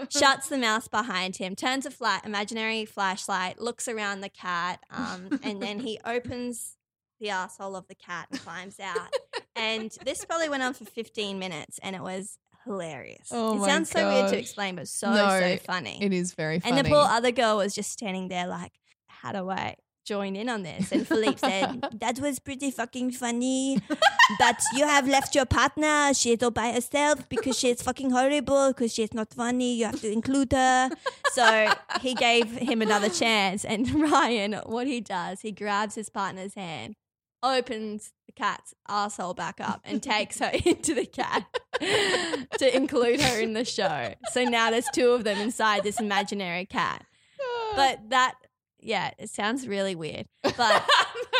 shuts 0.09 0.49
the 0.49 0.57
mouth 0.57 0.91
behind 0.91 1.37
him, 1.37 1.55
turns 1.55 1.85
a 1.85 1.91
flat 1.91 2.25
imaginary 2.25 2.83
flashlight, 2.83 3.61
looks 3.61 3.87
around 3.87 4.19
the 4.19 4.27
cat, 4.27 4.83
um, 4.89 5.39
and 5.41 5.61
then 5.61 5.79
he 5.79 5.97
opens 6.05 6.75
the 7.21 7.29
asshole 7.29 7.75
of 7.77 7.87
the 7.87 7.95
cat 7.95 8.27
and 8.31 8.39
climbs 8.41 8.79
out. 8.79 9.13
and 9.55 9.91
this 10.03 10.25
probably 10.25 10.49
went 10.49 10.63
on 10.63 10.73
for 10.73 10.83
15 10.85 11.39
minutes, 11.39 11.79
and 11.81 11.95
it 11.95 12.01
was 12.01 12.37
hilarious. 12.65 13.29
Oh 13.31 13.63
it 13.63 13.65
sounds 13.67 13.89
so 13.89 14.07
weird 14.07 14.29
to 14.31 14.37
explain, 14.37 14.75
but 14.75 14.87
so 14.87 15.13
No, 15.13 15.39
so 15.39 15.57
funny. 15.57 15.99
It 16.01 16.11
is 16.13 16.33
very 16.33 16.59
funny. 16.59 16.77
and 16.77 16.85
the 16.85 16.89
poor 16.89 17.05
other 17.07 17.31
girl 17.31 17.57
was 17.57 17.73
just 17.73 17.91
standing 17.91 18.27
there 18.27 18.47
like, 18.47 18.73
how 19.07 19.31
do 19.31 19.49
I 19.49 19.75
join 20.05 20.35
in 20.35 20.49
on 20.49 20.63
this? 20.63 20.91
And 20.91 21.07
Philippe 21.07 21.37
said, 21.37 21.85
that 21.99 22.19
was 22.19 22.39
pretty 22.39 22.71
fucking 22.71 23.11
funny. 23.11 23.79
but 24.39 24.59
you 24.75 24.85
have 24.85 25.07
left 25.07 25.35
your 25.35 25.45
partner. 25.45 26.11
She's 26.13 26.41
all 26.43 26.51
by 26.51 26.71
herself 26.71 27.27
because 27.29 27.57
she's 27.57 27.81
fucking 27.81 28.09
horrible, 28.11 28.69
because 28.69 28.93
she's 28.93 29.13
not 29.13 29.33
funny. 29.33 29.75
You 29.75 29.85
have 29.85 30.01
to 30.01 30.11
include 30.11 30.53
her. 30.53 30.89
So 31.33 31.71
he 32.01 32.13
gave 32.15 32.51
him 32.51 32.81
another 32.81 33.09
chance. 33.09 33.63
And 33.65 33.89
Ryan, 34.11 34.53
what 34.65 34.87
he 34.87 35.01
does, 35.01 35.41
he 35.41 35.51
grabs 35.51 35.95
his 35.95 36.09
partner's 36.09 36.55
hand, 36.55 36.95
opens 37.43 38.11
the 38.27 38.31
cat's 38.33 38.73
asshole 38.87 39.33
back 39.33 39.59
up, 39.59 39.81
and 39.85 40.01
takes 40.15 40.39
her 40.39 40.51
into 40.65 40.93
the 40.93 41.05
cat 41.05 41.45
to 42.59 42.75
include 42.75 43.21
her 43.21 43.39
in 43.41 43.53
the 43.53 43.65
show. 43.65 44.13
So 44.31 44.43
now 44.43 44.71
there's 44.71 44.87
two 44.93 45.11
of 45.11 45.23
them 45.23 45.39
inside 45.39 45.83
this 45.83 45.99
imaginary 45.99 46.65
cat. 46.65 47.05
But 47.75 48.09
that, 48.09 48.33
yeah, 48.81 49.11
it 49.17 49.29
sounds 49.29 49.65
really 49.67 49.95
weird. 49.95 50.25
But 50.43 50.57
No, 50.57 50.77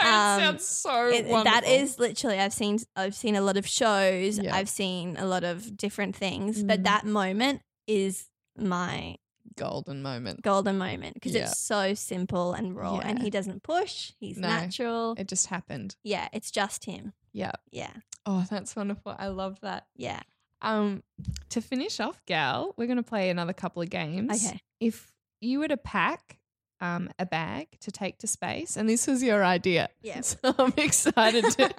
it 0.01 0.05
um, 0.13 0.39
sounds 0.39 0.65
so 0.65 1.07
it- 1.09 1.27
that 1.27 1.63
is 1.67 1.99
literally 1.99 2.39
I've 2.39 2.53
seen 2.53 2.79
I've 2.95 3.13
seen 3.15 3.35
a 3.35 3.41
lot 3.41 3.57
of 3.57 3.67
shows, 3.67 4.39
Yeah. 4.39 4.55
I've 4.55 4.69
seen 4.69 5.17
a 5.17 5.25
lot 5.25 5.43
of 5.43 5.75
different 5.75 6.15
things, 6.15 6.63
but 6.63 6.79
Mm. 6.81 6.83
that 6.85 7.05
moment 7.05 7.61
is 7.85 8.27
my 8.57 9.17
golden 9.61 10.01
moment. 10.01 10.41
golden 10.41 10.77
moment 10.77 11.13
because 11.13 11.33
Yeah. 11.33 11.43
it's 11.43 11.57
so 11.59 11.93
simple 11.93 12.53
and 12.53 12.75
raw 12.75 12.97
and 12.99 13.19
Yeah. 13.19 13.23
he 13.25 13.29
doesn't 13.29 13.63
push, 13.63 14.13
he's 14.19 14.37
No. 14.37 14.47
natural. 14.47 15.15
It 15.17 15.27
just 15.27 15.47
happened. 15.47 15.95
yeah, 16.03 16.27
it's 16.33 16.49
just 16.51 16.85
him. 16.85 17.13
Yeah. 17.33 17.51
Yeah. 17.71 17.91
Oh, 18.25 18.45
that's 18.49 18.75
wonderful. 18.75 19.15
I 19.17 19.27
love 19.27 19.59
that. 19.61 19.87
Yeah. 19.95 20.21
Um, 20.61 21.01
to 21.49 21.61
finish 21.61 21.99
off, 21.99 22.21
gal, 22.25 22.73
we're 22.77 22.85
going 22.87 22.97
to 22.97 23.03
play 23.03 23.29
another 23.29 23.53
couple 23.53 23.81
of 23.81 23.89
games. 23.89 24.45
Okay. 24.45 24.59
If 24.79 25.11
you 25.39 25.59
were 25.59 25.67
to 25.67 25.77
pack 25.77 26.37
um, 26.81 27.09
a 27.19 27.25
bag 27.27 27.67
to 27.81 27.91
take 27.91 28.17
to 28.19 28.27
space, 28.27 28.75
and 28.75 28.89
this 28.89 29.05
was 29.07 29.21
your 29.21 29.43
idea, 29.45 29.89
Yeah. 30.01 30.21
so 30.31 30.37
I'm 30.57 30.73
excited 30.77 31.45
to, 31.45 31.69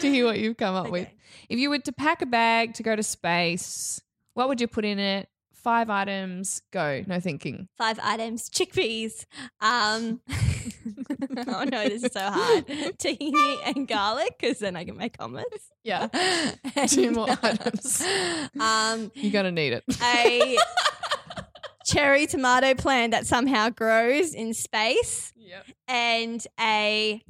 to 0.00 0.08
hear 0.08 0.24
what 0.26 0.38
you've 0.40 0.56
come 0.56 0.74
up 0.74 0.90
with. 0.90 1.06
Okay. 1.06 1.14
If 1.48 1.58
you 1.60 1.70
were 1.70 1.78
to 1.78 1.92
pack 1.92 2.22
a 2.22 2.26
bag 2.26 2.74
to 2.74 2.82
go 2.82 2.94
to 2.96 3.02
space, 3.04 4.00
what 4.34 4.48
would 4.48 4.60
you 4.60 4.66
put 4.66 4.84
in 4.84 4.98
it? 4.98 5.28
Five 5.62 5.90
items. 5.90 6.62
Go. 6.72 7.04
No 7.06 7.20
thinking. 7.20 7.68
Five 7.76 7.98
items, 8.02 8.48
chickpeas. 8.48 9.24
Um 9.60 10.20
Oh 11.48 11.64
no, 11.64 11.88
this 11.88 12.04
is 12.04 12.12
so 12.12 12.20
hard. 12.30 12.66
Tahini 12.66 13.56
and 13.66 13.86
garlic, 13.88 14.36
because 14.38 14.58
then 14.58 14.76
I 14.76 14.84
can 14.84 14.96
make 14.96 15.16
omelets. 15.20 15.70
Yeah. 15.84 16.06
Two 16.88 17.10
more 17.12 17.28
items. 17.42 18.02
Um 18.60 19.10
You're 19.14 19.32
gonna 19.32 19.52
need 19.52 19.72
it. 19.72 19.84
a 20.02 20.56
cherry 21.84 22.26
tomato 22.26 22.74
plant 22.74 23.12
that 23.12 23.26
somehow 23.26 23.70
grows 23.70 24.34
in 24.34 24.54
space 24.54 25.32
Yep. 25.36 25.66
and 25.88 26.46
a 26.60 27.22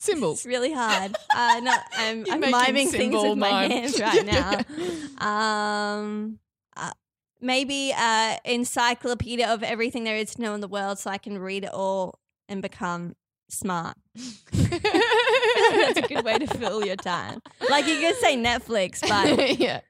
Symbols. 0.00 0.38
it's 0.38 0.46
really 0.46 0.72
hard 0.72 1.14
uh, 1.34 1.60
no, 1.62 1.74
i'm, 1.92 2.18
You're 2.26 2.34
I'm 2.34 2.40
miming 2.40 2.88
things 2.88 2.92
symbol 2.92 3.30
with 3.30 3.38
my 3.38 3.68
hands 3.68 4.00
right 4.00 4.26
now 4.26 5.24
um 5.24 6.38
uh, 6.76 6.92
maybe 7.40 7.92
uh 7.96 8.36
encyclopedia 8.44 9.48
of 9.48 9.62
everything 9.62 10.04
there 10.04 10.16
is 10.16 10.34
to 10.34 10.42
know 10.42 10.54
in 10.54 10.60
the 10.60 10.68
world 10.68 10.98
so 10.98 11.10
i 11.10 11.18
can 11.18 11.38
read 11.38 11.64
it 11.64 11.72
all 11.72 12.18
and 12.48 12.62
become 12.62 13.14
smart 13.48 13.96
that's 14.52 15.98
a 15.98 16.06
good 16.08 16.24
way 16.24 16.38
to 16.38 16.46
fill 16.46 16.84
your 16.84 16.96
time 16.96 17.40
like 17.68 17.86
you 17.86 17.98
could 17.98 18.16
say 18.16 18.36
netflix 18.36 19.00
but 19.00 19.58
yeah. 19.58 19.80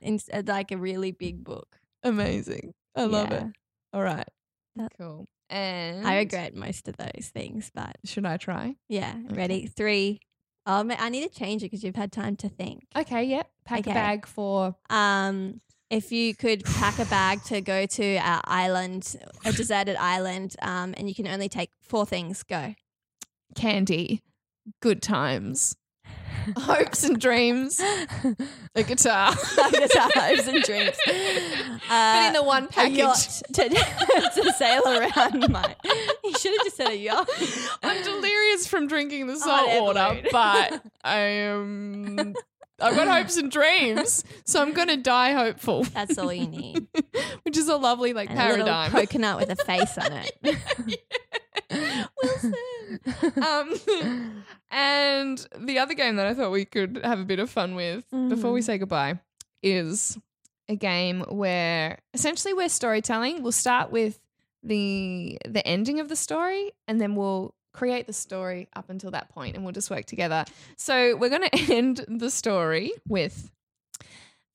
instead 0.00 0.48
like 0.48 0.70
a 0.70 0.76
really 0.76 1.12
big 1.12 1.42
book 1.42 1.76
Amazing. 2.06 2.72
I 2.94 3.04
love 3.04 3.32
it. 3.32 3.44
All 3.92 4.02
right. 4.02 4.28
That- 4.76 4.92
cool. 4.96 5.26
And 5.48 6.06
I 6.06 6.18
regret 6.18 6.54
most 6.54 6.88
of 6.88 6.96
those 6.96 7.30
things, 7.32 7.70
but 7.74 7.96
Should 8.04 8.26
I 8.26 8.36
try? 8.36 8.76
yeah, 8.88 9.14
Okay. 9.26 9.34
ready? 9.36 9.66
Three. 9.66 10.20
Oh, 10.66 10.82
ma- 10.82 10.96
I 10.98 11.08
need 11.10 11.22
to 11.22 11.38
change 11.38 11.62
it 11.62 11.66
because 11.66 11.84
you've 11.84 11.94
had 11.96 12.10
time 12.10 12.34
to 12.36 12.48
think. 12.48 12.86
Okay. 12.96 13.22
Yep. 13.24 13.50
Pack 13.64 13.78
Okay. 13.80 13.90
a 13.92 13.94
bag 13.94 14.26
for. 14.26 14.74
Um, 14.90 15.60
if 15.90 16.10
you 16.10 16.34
could 16.34 16.64
pack 16.64 16.98
a 16.98 17.04
bag 17.04 17.44
to 17.44 17.60
go 17.60 17.86
to 17.86 18.16
our 18.16 18.40
island, 18.44 19.14
a 19.44 19.52
deserted 19.52 19.94
island, 19.94 20.56
um, 20.62 20.92
and 20.96 21.08
you 21.08 21.14
can 21.14 21.28
only 21.28 21.48
take 21.48 21.70
four 21.80 22.04
things, 22.04 22.42
go. 22.42 22.74
candy, 23.54 24.22
good 24.82 25.00
times, 25.00 25.76
hopes 26.56 27.04
and 27.04 27.20
dreams, 27.20 27.80
a 28.74 28.82
guitar. 28.82 29.32
a 29.66 29.70
Guitar, 29.70 30.10
hopes 30.14 30.46
and 30.48 30.62
dreams. 30.62 30.96
but 31.06 31.14
Uh, 31.90 32.24
in 32.26 32.32
the 32.32 32.42
one 32.42 32.64
a 32.64 32.68
package. 32.68 32.96
yacht 32.98 33.42
to, 33.54 33.68
to 33.68 34.52
sail 34.56 34.82
around. 34.86 35.50
My, 35.50 35.74
you 36.24 36.32
should 36.38 36.52
have 36.52 36.64
just 36.64 36.76
said 36.76 36.88
a 36.88 36.96
yacht. 36.96 37.28
I'm 37.82 38.02
delirious 38.02 38.66
from 38.66 38.86
drinking 38.88 39.26
the 39.26 39.34
Oh, 39.34 39.38
salt 39.38 39.66
never 39.68 39.82
water, 39.82 40.22
but 40.32 40.82
I 41.04 41.16
am. 41.18 42.34
I've 42.78 42.94
got 42.94 43.08
hopes 43.08 43.38
and 43.38 43.50
dreams, 43.50 44.22
so 44.44 44.60
I'm 44.60 44.72
going 44.74 44.88
to 44.88 44.98
die 44.98 45.32
hopeful, 45.32 45.84
That's 45.84 46.18
all 46.18 46.30
you 46.30 46.46
need. 46.46 46.86
which 47.44 47.56
is 47.56 47.68
a 47.68 47.76
lovely 47.76 48.12
like 48.12 48.28
And 48.28 48.38
a 48.38 48.42
paradigm. 48.42 48.90
coconut 48.90 49.38
with 49.38 49.48
a 49.50 49.56
face 49.64 49.96
on 49.96 50.12
it. 50.12 50.32
Wilson. 50.42 50.94
Um, 53.42 54.44
and 54.70 55.46
the 55.58 55.78
other 55.78 55.94
game 55.94 56.16
that 56.16 56.26
I 56.26 56.34
thought 56.34 56.50
we 56.50 56.64
could 56.64 57.00
have 57.04 57.20
a 57.20 57.24
bit 57.24 57.38
of 57.38 57.50
fun 57.50 57.74
with 57.74 58.04
before 58.10 58.52
we 58.52 58.60
Mhm. 58.60 58.64
say 58.64 58.78
goodbye 58.78 59.18
is 59.62 60.18
a 60.68 60.76
game 60.76 61.20
where 61.28 61.98
essentially 62.14 62.52
we're 62.54 62.68
storytelling. 62.68 63.42
We'll 63.42 63.52
start 63.52 63.90
with 63.92 64.20
the 64.62 65.38
the 65.46 65.66
ending 65.66 66.00
of 66.00 66.08
the 66.08 66.16
story, 66.16 66.72
and 66.88 67.00
then 67.00 67.14
we'll 67.14 67.54
create 67.72 68.06
the 68.06 68.12
story 68.12 68.68
up 68.74 68.88
until 68.90 69.10
that 69.12 69.28
point, 69.28 69.54
and 69.54 69.64
we'll 69.64 69.72
just 69.74 69.90
work 69.90 70.06
together. 70.06 70.44
So 70.76 71.14
we're 71.16 71.28
going 71.30 71.48
to 71.52 71.72
end 71.74 72.04
the 72.08 72.30
story 72.30 72.92
with 73.06 73.50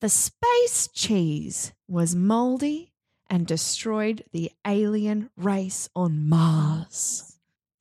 the 0.00 0.08
space 0.08 0.88
cheese 0.92 1.72
was 1.88 2.14
moldy 2.16 2.92
and 3.30 3.46
destroyed 3.46 4.24
the 4.32 4.50
alien 4.66 5.30
race 5.36 5.88
on 5.94 6.28
Mars. 6.28 7.31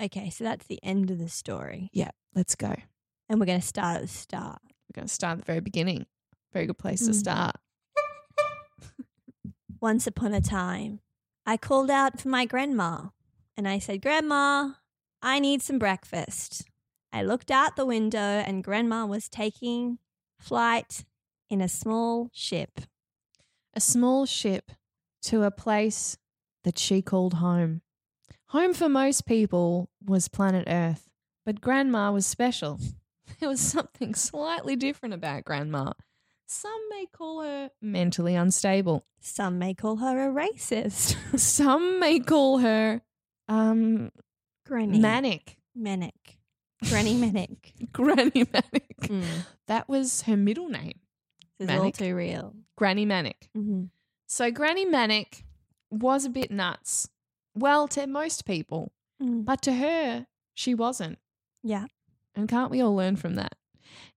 Okay, 0.01 0.29
so 0.29 0.43
that's 0.43 0.65
the 0.67 0.79
end 0.83 1.11
of 1.11 1.19
the 1.19 1.29
story. 1.29 1.89
Yeah, 1.93 2.09
let's 2.33 2.55
go. 2.55 2.73
And 3.29 3.39
we're 3.39 3.45
going 3.45 3.61
to 3.61 3.67
start 3.67 3.97
at 3.97 4.01
the 4.01 4.07
start. 4.07 4.59
We're 4.63 5.01
going 5.01 5.07
to 5.07 5.13
start 5.13 5.33
at 5.33 5.37
the 5.39 5.45
very 5.45 5.59
beginning. 5.61 6.05
Very 6.53 6.65
good 6.65 6.77
place 6.79 7.05
to 7.05 7.11
Mm. 7.11 7.15
start. 7.15 7.55
Once 9.79 10.05
upon 10.05 10.33
a 10.33 10.41
time, 10.41 10.99
I 11.45 11.57
called 11.57 11.89
out 11.89 12.19
for 12.19 12.29
my 12.29 12.45
grandma 12.45 13.07
and 13.57 13.67
I 13.67 13.79
said, 13.79 14.01
Grandma, 14.01 14.73
I 15.21 15.39
need 15.39 15.61
some 15.61 15.79
breakfast. 15.79 16.65
I 17.11 17.23
looked 17.23 17.49
out 17.51 17.75
the 17.75 17.85
window 17.85 18.19
and 18.19 18.63
Grandma 18.63 19.05
was 19.05 19.27
taking 19.27 19.97
flight 20.39 21.03
in 21.49 21.61
a 21.61 21.67
small 21.67 22.29
ship. 22.33 22.81
A 23.73 23.79
small 23.81 24.25
ship 24.25 24.71
to 25.23 25.43
a 25.43 25.51
place 25.51 26.17
that 26.63 26.77
she 26.77 27.01
called 27.01 27.35
home. 27.35 27.81
Home 28.51 28.73
for 28.73 28.89
most 28.89 29.25
people 29.25 29.89
was 30.05 30.27
planet 30.27 30.65
Earth, 30.67 31.07
but 31.45 31.61
Grandma 31.61 32.11
was 32.11 32.25
special. 32.25 32.79
There 33.39 33.47
was 33.47 33.61
something 33.61 34.13
slightly 34.13 34.75
different 34.75 35.13
about 35.15 35.45
Grandma. 35.45 35.93
Some 36.47 36.79
may 36.89 37.05
call 37.05 37.41
her 37.41 37.69
mentally 37.81 38.35
unstable. 38.35 39.05
Some 39.21 39.57
may 39.57 39.73
call 39.73 39.95
her 39.95 40.29
a 40.29 40.33
racist. 40.33 41.15
Some 41.39 41.99
may 42.01 42.19
call 42.19 42.57
her 42.59 43.01
um 43.47 44.11
Granny. 44.67 44.99
manic. 44.99 45.57
Manic. 45.73 46.37
Granny 46.89 47.15
Manic. 47.15 47.73
Granny 47.93 48.45
Manic. 48.53 48.97
Mm. 49.03 49.45
That 49.67 49.87
was 49.87 50.23
her 50.23 50.35
middle 50.35 50.67
name. 50.67 50.99
This 51.57 51.69
is 51.69 51.71
all 51.73 51.79
Manic. 51.83 51.95
too 51.97 52.13
real. 52.13 52.53
Granny 52.77 53.05
Manic. 53.05 53.49
hmm 53.55 53.85
So 54.27 54.51
Granny 54.51 54.83
Manic 54.85 55.45
was 55.89 56.25
a 56.25 56.29
bit 56.29 56.51
nuts. 56.51 57.09
Well, 57.55 57.87
to 57.89 58.07
most 58.07 58.45
people, 58.45 58.91
Mm. 59.21 59.45
but 59.45 59.61
to 59.63 59.73
her, 59.73 60.25
she 60.53 60.73
wasn't. 60.73 61.19
Yeah. 61.63 61.85
And 62.35 62.47
can't 62.49 62.71
we 62.71 62.81
all 62.81 62.95
learn 62.95 63.15
from 63.17 63.35
that? 63.35 63.53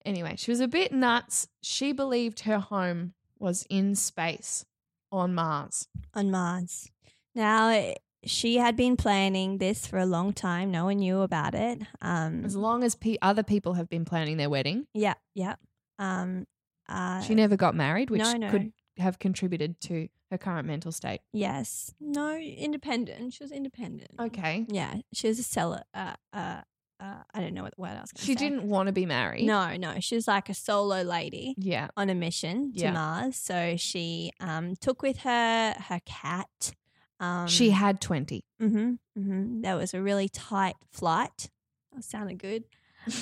Anyway, 0.05 0.35
she 0.37 0.51
was 0.51 0.59
a 0.61 0.67
bit 0.67 0.91
nuts. 0.91 1.47
She 1.61 1.91
believed 1.91 2.41
her 2.41 2.59
home 2.59 3.13
was 3.37 3.65
in 3.69 3.95
space 3.95 4.65
on 5.11 5.33
Mars. 5.35 5.87
on 6.13 6.31
Mars. 6.31 6.89
Now, 7.35 7.67
eh, 7.69 7.95
she 8.25 8.57
had 8.57 8.75
been 8.75 8.95
planning 8.97 9.57
this 9.59 9.85
for 9.85 9.97
a 9.99 10.05
long 10.05 10.33
time. 10.33 10.71
No 10.71 10.85
one 10.85 10.97
knew 10.97 11.21
about 11.21 11.53
it. 11.53 11.81
Um, 12.01 12.45
As 12.45 12.55
long 12.55 12.83
as 12.83 12.95
pe- 12.95 13.17
other 13.21 13.43
people 13.43 13.73
have 13.73 13.89
been 13.89 14.05
planning 14.05 14.37
their 14.37 14.49
wedding, 14.49 14.87
yeah, 14.93 15.15
yeah. 15.35 15.55
Um, 15.99 16.47
uh, 16.87 17.21
she 17.21 17.35
never 17.35 17.55
got 17.57 17.75
married, 17.75 18.09
which 18.09 18.21
no, 18.21 18.33
no. 18.33 18.49
could 18.49 18.73
have 18.97 19.19
contributed 19.19 19.79
to 19.81 20.07
her 20.31 20.37
current 20.37 20.67
mental 20.67 20.91
state. 20.91 21.21
Yes. 21.33 21.93
No, 21.99 22.35
independent. 22.35 23.33
She 23.33 23.43
was 23.43 23.51
independent. 23.51 24.11
Okay. 24.19 24.65
Yeah, 24.69 24.95
she 25.13 25.27
was 25.27 25.39
a 25.39 25.43
seller. 25.43 25.83
Uh, 25.93 26.13
uh, 26.33 26.61
uh, 26.99 27.15
I 27.33 27.41
don't 27.41 27.53
know 27.53 27.63
what 27.63 27.75
the 27.75 27.81
word 27.81 27.91
I 27.97 28.01
was 28.01 28.09
to 28.11 28.21
say. 28.21 28.25
She 28.25 28.35
didn't 28.35 28.63
want 28.63 28.87
to 28.87 28.93
be 28.93 29.05
married. 29.05 29.45
No, 29.45 29.75
no. 29.75 29.99
She 29.99 30.15
was 30.15 30.27
like 30.27 30.49
a 30.49 30.53
solo 30.53 31.01
lady 31.01 31.53
Yeah. 31.57 31.89
on 31.97 32.09
a 32.09 32.15
mission 32.15 32.71
to 32.73 32.79
Yeah. 32.79 32.91
Mars. 32.91 33.35
So 33.35 33.75
she 33.77 34.31
um, 34.39 34.75
took 34.77 35.01
with 35.01 35.17
her 35.19 35.73
her 35.73 35.99
cat. 36.05 36.73
Um, 37.19 37.47
she 37.47 37.69
had 37.71 38.01
20. 38.01 38.43
Mm-hmm, 38.61 38.77
mm-hmm. 39.19 39.61
That 39.61 39.75
was 39.75 39.93
a 39.93 40.01
really 40.01 40.29
tight 40.29 40.75
flight. 40.91 41.49
That 41.93 42.03
sounded 42.03 42.39
good. 42.39 42.63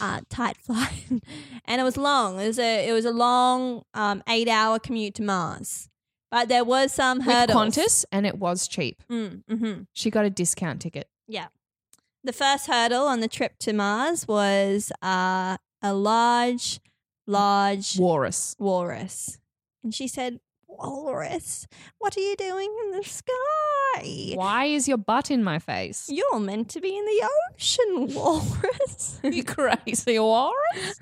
Uh, 0.02 0.22
tight 0.30 0.58
flight, 0.58 1.06
and 1.66 1.82
it 1.82 1.84
was 1.84 1.98
long. 1.98 2.40
It 2.40 2.48
was 2.48 2.60
a 2.60 2.88
it 2.88 2.94
was 2.94 3.06
a 3.06 3.12
long 3.12 3.84
um, 3.94 4.24
eight 4.30 4.48
hour 4.48 4.80
commute 4.80 5.16
to 5.16 5.24
Mars, 5.24 5.90
but 6.32 6.48
there 6.48 6.64
was 6.64 6.94
some 6.94 7.18
With 7.20 7.28
hurdles. 7.28 7.58
Qantas, 7.76 8.06
and 8.12 8.26
it 8.26 8.38
was 8.38 8.68
cheap. 8.68 9.04
Mm, 9.12 9.44
mm-hmm. 9.50 9.82
She 9.94 10.10
got 10.10 10.26
a 10.26 10.30
discount 10.30 10.82
ticket. 10.82 11.10
Yeah. 11.28 11.48
The 12.24 12.32
first 12.34 12.68
hurdle 12.68 13.06
on 13.08 13.20
the 13.20 13.28
trip 13.28 13.58
to 13.60 13.74
Mars 13.74 14.26
was 14.28 14.92
uh, 15.02 15.58
a 15.82 15.94
large, 15.94 16.80
large 17.28 18.00
Walrus. 18.00 18.56
walrus, 18.58 19.40
and 19.84 19.94
she 19.94 20.08
said, 20.08 20.40
"Walrus, 20.78 21.68
what 22.00 22.16
are 22.18 22.22
you 22.22 22.36
doing 22.36 22.74
in 22.86 22.92
the 22.98 23.04
sky?" 23.04 24.34
Why 24.36 24.66
is 24.66 24.88
your 24.88 24.98
butt 24.98 25.30
in 25.32 25.44
my 25.44 25.60
face? 25.60 26.08
You're 26.10 26.40
meant 26.40 26.70
to 26.72 26.82
be 26.82 26.98
in 26.98 27.06
the 27.06 27.30
ocean, 27.54 28.14
walrus. 28.16 29.20
you 29.24 29.44
crazy 29.44 30.18
walrus? 30.20 31.00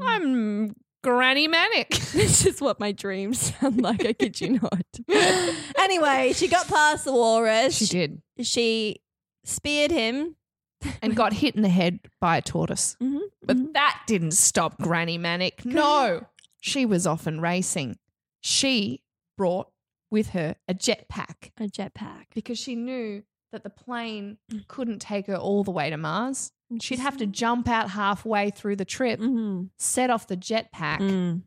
I'm 0.00 0.74
Granny 1.02 1.48
Manic. 1.48 1.90
this 2.12 2.46
is 2.46 2.60
what 2.60 2.80
my 2.80 2.92
dreams 2.92 3.54
sound 3.58 3.80
like. 3.80 4.04
I 4.04 4.12
kid 4.12 4.40
you 4.40 4.58
not. 4.60 4.84
anyway, 5.78 6.32
she 6.34 6.48
got 6.48 6.66
past 6.68 7.04
the 7.04 7.12
walrus. 7.12 7.76
she 7.76 7.86
did. 7.86 8.22
She 8.40 9.00
speared 9.44 9.90
him. 9.90 10.34
And 11.02 11.16
got 11.16 11.32
hit 11.32 11.56
in 11.56 11.62
the 11.62 11.68
head 11.68 11.98
by 12.20 12.36
a 12.36 12.40
tortoise. 12.42 12.96
Mhm, 13.02 13.18
But 13.42 13.56
mhm. 13.56 13.72
that 13.72 14.00
didn't 14.06 14.30
stop 14.30 14.78
Granny 14.80 15.18
Manic. 15.18 15.64
No, 15.64 16.24
she 16.60 16.86
was 16.86 17.04
off 17.04 17.26
and 17.26 17.42
racing. 17.42 17.98
She 18.40 19.02
brought 19.36 19.68
with 20.10 20.30
her 20.30 20.56
a 20.66 20.74
jetpack 20.74 21.50
A 21.58 21.64
jetpack. 21.64 22.26
because 22.34 22.58
she 22.58 22.74
knew 22.74 23.22
that 23.52 23.62
the 23.62 23.70
plane 23.70 24.38
couldn't 24.68 25.00
take 25.00 25.26
her 25.26 25.36
all 25.36 25.64
the 25.64 25.70
way 25.70 25.90
to 25.90 25.96
Mars. 25.96 26.52
She'd 26.80 26.98
have 26.98 27.16
to 27.18 27.26
jump 27.26 27.66
out 27.68 27.90
halfway 27.90 28.50
through 28.50 28.76
the 28.76 28.84
trip, 28.84 29.20
Mm-hmm. 29.20 29.66
set 29.78 30.10
off 30.10 30.26
the 30.26 30.36
jetpack, 30.36 30.98
Mm. 31.00 31.42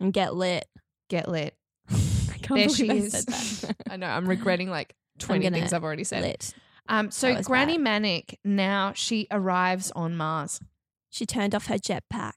And 0.00 0.12
get 0.12 0.34
lit. 0.34 0.66
get 1.08 1.28
lit. 1.28 1.54
I 1.90 2.38
can't 2.42 2.58
There 2.60 2.68
she 2.68 2.90
I 2.90 2.94
is. 2.94 3.12
said 3.12 3.26
that. 3.26 3.76
I 3.90 3.96
know, 3.96 4.06
I'm 4.08 4.28
regretting 4.28 4.68
like 4.68 4.94
20 5.20 5.48
things 5.50 5.72
I've 5.72 5.84
already 5.84 6.04
said. 6.04 6.22
lit. 6.22 6.54
Um, 6.88 7.10
so 7.10 7.40
Granny 7.42 7.74
bad. 7.78 7.82
Manic 7.82 8.38
now 8.44 8.92
she 8.94 9.26
arrives 9.30 9.90
on 9.96 10.16
Mars. 10.16 10.60
She 11.10 11.24
turned 11.26 11.54
off 11.54 11.66
her 11.66 11.78
jetpack. 11.78 12.32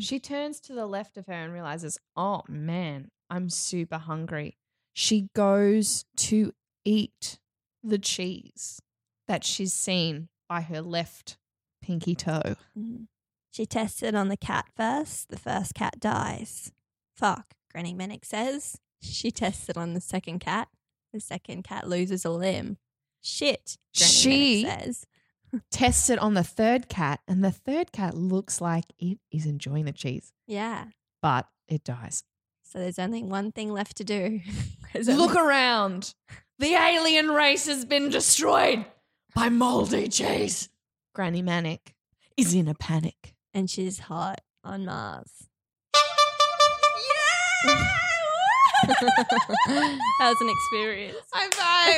She 0.00 0.18
turns 0.18 0.60
to 0.60 0.72
the 0.74 0.86
left 0.86 1.16
of 1.16 1.26
her 1.26 1.32
and 1.32 1.52
realizes, 1.52 1.98
oh 2.16 2.42
man, 2.48 3.08
I'm 3.30 3.48
super 3.50 3.98
hungry. 3.98 4.56
She 4.92 5.28
goes 5.34 6.04
to 6.16 6.52
eat 6.84 7.38
the 7.82 7.98
cheese 7.98 8.80
that 9.28 9.44
she's 9.44 9.72
seen 9.72 10.28
by 10.48 10.60
her 10.62 10.80
left 10.80 11.36
pinky 11.82 12.14
toe. 12.14 12.56
Mhm. 12.76 13.06
She 13.50 13.66
tested 13.66 14.14
on 14.14 14.28
the 14.28 14.36
cat 14.36 14.66
first. 14.76 15.28
The 15.28 15.38
first 15.38 15.74
cat 15.74 15.98
dies. 16.00 16.72
Fuck, 17.16 17.54
Granny 17.72 17.94
Manic 17.94 18.24
says. 18.24 18.76
She 19.00 19.30
tested 19.30 19.76
on 19.76 19.94
the 19.94 20.00
second 20.00 20.40
cat. 20.40 20.68
The 21.12 21.20
second 21.20 21.62
cat 21.64 21.88
loses 21.88 22.24
a 22.24 22.30
limb. 22.30 22.78
Shit, 23.22 23.78
Granny 23.96 24.10
She- 24.12 24.62
says. 24.64 25.06
Tests 25.70 26.10
it 26.10 26.18
on 26.18 26.34
the 26.34 26.42
third 26.44 26.88
cat, 26.88 27.20
and 27.28 27.44
the 27.44 27.50
third 27.52 27.92
cat 27.92 28.14
looks 28.14 28.60
like 28.60 28.84
it 28.98 29.18
is 29.30 29.46
enjoying 29.46 29.84
the 29.84 29.92
cheese, 29.92 30.32
Yeah. 30.46 30.86
but 31.22 31.46
it 31.68 31.84
dies. 31.84 32.22
So 32.64 32.78
there's 32.78 32.98
only 32.98 33.22
one 33.22 33.52
thing 33.52 33.72
left 33.72 33.96
to 33.98 34.04
do. 34.04 34.40
Look 34.94 35.08
only- 35.36 35.40
around. 35.40 36.14
The 36.58 36.72
alien 36.74 37.28
race 37.28 37.66
has 37.66 37.84
been 37.84 38.08
destroyed 38.08 38.84
by 39.34 39.48
moldy 39.50 40.08
cheese. 40.08 40.68
Granny 41.14 41.42
Manic 41.42 41.94
is 42.36 42.54
in 42.54 42.66
a 42.68 42.74
panic. 42.74 43.34
and 43.54 43.68
she's 43.70 43.98
hot 44.00 44.40
on 44.64 44.84
Mars. 44.84 45.30
Yeah! 47.64 47.86
That 50.18 50.30
was 50.30 50.40
an 50.40 50.48
experience. 50.48 51.16
High 51.32 51.50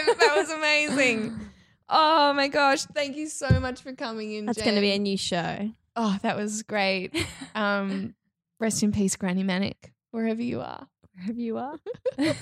five. 0.07 0.19
That 0.19 0.37
was 0.37 0.51
amazing. 0.51 1.39
Oh 1.89 2.33
my 2.35 2.49
gosh. 2.49 2.83
Thank 2.85 3.17
you 3.17 3.29
so 3.29 3.61
much 3.61 3.81
for 3.83 3.93
coming 3.93 4.33
in. 4.33 4.47
That's 4.47 4.63
going 4.63 4.75
to 4.75 4.81
be 4.81 4.93
a 4.93 4.99
new 4.99 5.17
show. 5.17 5.71
Oh, 5.97 6.19
that 6.23 6.37
was 6.37 6.63
great. 6.63 7.15
Um, 7.55 8.15
rest 8.61 8.85
in 8.85 8.93
peace, 8.93 9.17
Granny 9.17 9.43
Manic, 9.43 9.93
wherever 10.13 10.41
you 10.43 10.61
are. 10.61 10.87
Wherever 11.17 11.41
you 11.41 11.59
are. 11.59 11.77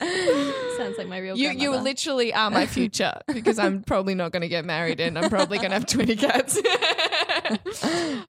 Sounds 0.76 0.96
like 0.96 1.08
my 1.08 1.18
real 1.18 1.36
You 1.36 1.48
you 1.50 1.56
grandmother. 1.56 1.82
literally 1.82 2.32
are 2.32 2.50
my 2.50 2.66
future 2.66 3.20
because 3.32 3.58
I'm 3.58 3.82
probably 3.82 4.14
not 4.14 4.30
going 4.32 4.42
to 4.42 4.48
get 4.48 4.64
married 4.64 5.00
and 5.00 5.18
I'm 5.18 5.28
probably 5.28 5.58
going 5.58 5.70
to 5.70 5.74
have 5.74 5.86
20 5.86 6.14
cats. 6.16 6.56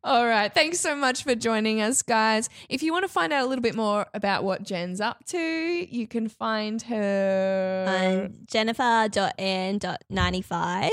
All 0.03 0.25
right. 0.25 0.51
Thanks 0.53 0.79
so 0.79 0.95
much 0.95 1.23
for 1.23 1.35
joining 1.35 1.79
us, 1.81 2.01
guys. 2.01 2.49
If 2.69 2.81
you 2.81 2.91
want 2.91 3.05
to 3.05 3.09
find 3.09 3.31
out 3.31 3.45
a 3.45 3.47
little 3.47 3.61
bit 3.61 3.75
more 3.75 4.07
about 4.13 4.43
what 4.43 4.63
Jen's 4.63 4.99
up 4.99 5.23
to, 5.27 5.37
you 5.39 6.07
can 6.07 6.27
find 6.27 6.81
her. 6.83 7.85
I'm 7.87 8.33
jennifer.anne.95. 8.47 10.89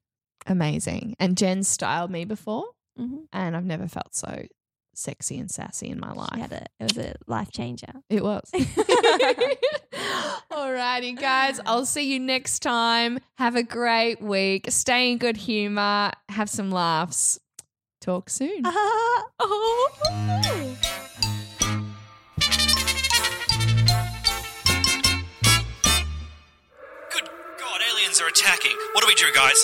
Amazing. 0.48 1.16
And 1.20 1.36
Jen 1.38 1.64
styled 1.64 2.12
me 2.12 2.24
before, 2.24 2.66
Mhm. 3.00 3.26
and 3.34 3.58
I've 3.58 3.66
never 3.66 3.88
felt 3.88 4.14
so 4.16 4.46
sexy 4.98 5.38
and 5.38 5.52
sassy 5.52 5.90
in 5.90 6.00
my 6.00 6.14
She 6.14 6.20
life. 6.20 6.40
had 6.40 6.52
a, 6.52 6.66
it 6.80 6.96
was 6.96 6.98
a 6.98 7.14
life 7.28 7.52
changer. 7.52 7.92
It 8.10 8.24
was. 8.24 8.50
Alrighty, 10.52 11.20
guys. 11.20 11.60
I'll 11.66 11.86
see 11.86 12.14
you 12.14 12.20
next 12.20 12.60
time. 12.60 13.20
Have 13.38 13.56
a 13.56 13.64
great 13.64 14.22
week. 14.22 14.68
Stay 14.70 15.12
in 15.12 15.18
good 15.18 15.38
humor. 15.38 16.12
Have 16.30 16.50
some 16.50 16.72
laughs. 16.72 17.40
Talk 18.02 18.30
soon. 18.30 18.62
Oh. 18.66 20.86
Good 27.12 27.28
God, 27.60 27.80
aliens 27.90 28.20
are 28.22 28.28
attacking. 28.28 28.76
What 28.94 29.02
do 29.02 29.08
we 29.08 29.16
do, 29.16 29.26
guys? 29.34 29.60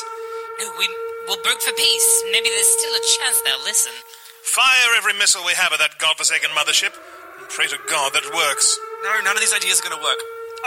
No, 0.60 0.72
we 0.80 0.88
will 1.28 1.42
broke 1.44 1.62
for 1.62 1.74
peace. 1.74 2.24
Maybe 2.32 2.50
there's 2.50 2.72
still 2.80 2.94
a 2.94 3.04
chance 3.20 3.42
they'll 3.44 3.64
listen. 3.66 3.94
Fire 4.44 4.96
every 4.98 5.14
missile 5.14 5.46
we 5.46 5.54
have 5.54 5.72
at 5.74 5.80
that 5.80 5.98
godforsaken 6.00 6.50
mothership. 6.52 6.94
And 7.40 7.48
pray 7.50 7.68
to 7.68 7.78
God 7.90 8.14
that 8.14 8.24
it 8.24 8.34
works. 8.34 8.78
No, 9.04 9.20
none 9.24 9.36
of 9.36 9.42
these 9.42 9.54
ideas 9.54 9.80
are 9.80 9.84
going 9.90 9.98
to 9.98 10.04
work. 10.04 10.18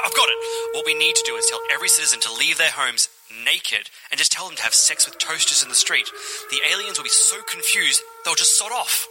I've 0.05 0.15
got 0.15 0.29
it. 0.29 0.37
What 0.75 0.87
we 0.87 0.95
need 0.95 1.15
to 1.17 1.23
do 1.27 1.35
is 1.37 1.47
tell 1.47 1.61
every 1.73 1.89
citizen 1.89 2.21
to 2.21 2.33
leave 2.33 2.59
their 2.59 2.71
homes 2.71 3.09
naked 3.45 3.91
and 4.11 4.19
just 4.19 4.33
tell 4.33 4.47
them 4.47 4.57
to 4.57 4.63
have 4.63 4.75
sex 4.75 5.07
with 5.07 5.19
toasters 5.19 5.63
in 5.63 5.69
the 5.69 5.75
street. 5.75 6.09
The 6.51 6.61
aliens 6.73 6.99
will 6.99 7.05
be 7.05 7.11
so 7.11 7.41
confused, 7.43 8.03
they'll 8.25 8.35
just 8.35 8.57
sod 8.59 8.73
off. 8.73 9.07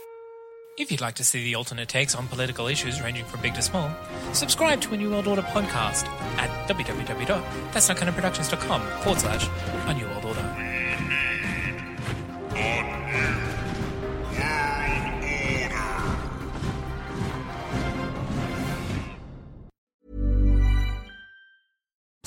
If 0.78 0.92
you'd 0.92 1.02
like 1.02 1.16
to 1.16 1.24
see 1.24 1.44
the 1.44 1.56
alternate 1.56 1.88
takes 1.88 2.16
on 2.16 2.28
political 2.28 2.68
issues 2.68 3.02
ranging 3.02 3.26
from 3.26 3.42
big 3.42 3.54
to 3.54 3.62
small, 3.62 3.92
subscribe 4.34 4.82
to 4.82 4.94
a 4.94 4.98
New 4.98 5.12
World 5.12 5.28
Order 5.28 5.44
podcast 5.44 6.06
at 6.38 6.50
www.thatsnotcanonproductions.com 6.68 8.82
forward 9.04 9.20
slash 9.20 9.48
a 9.88 9.94
New 9.94 10.08
World 10.08 10.26
Order. 10.26 10.42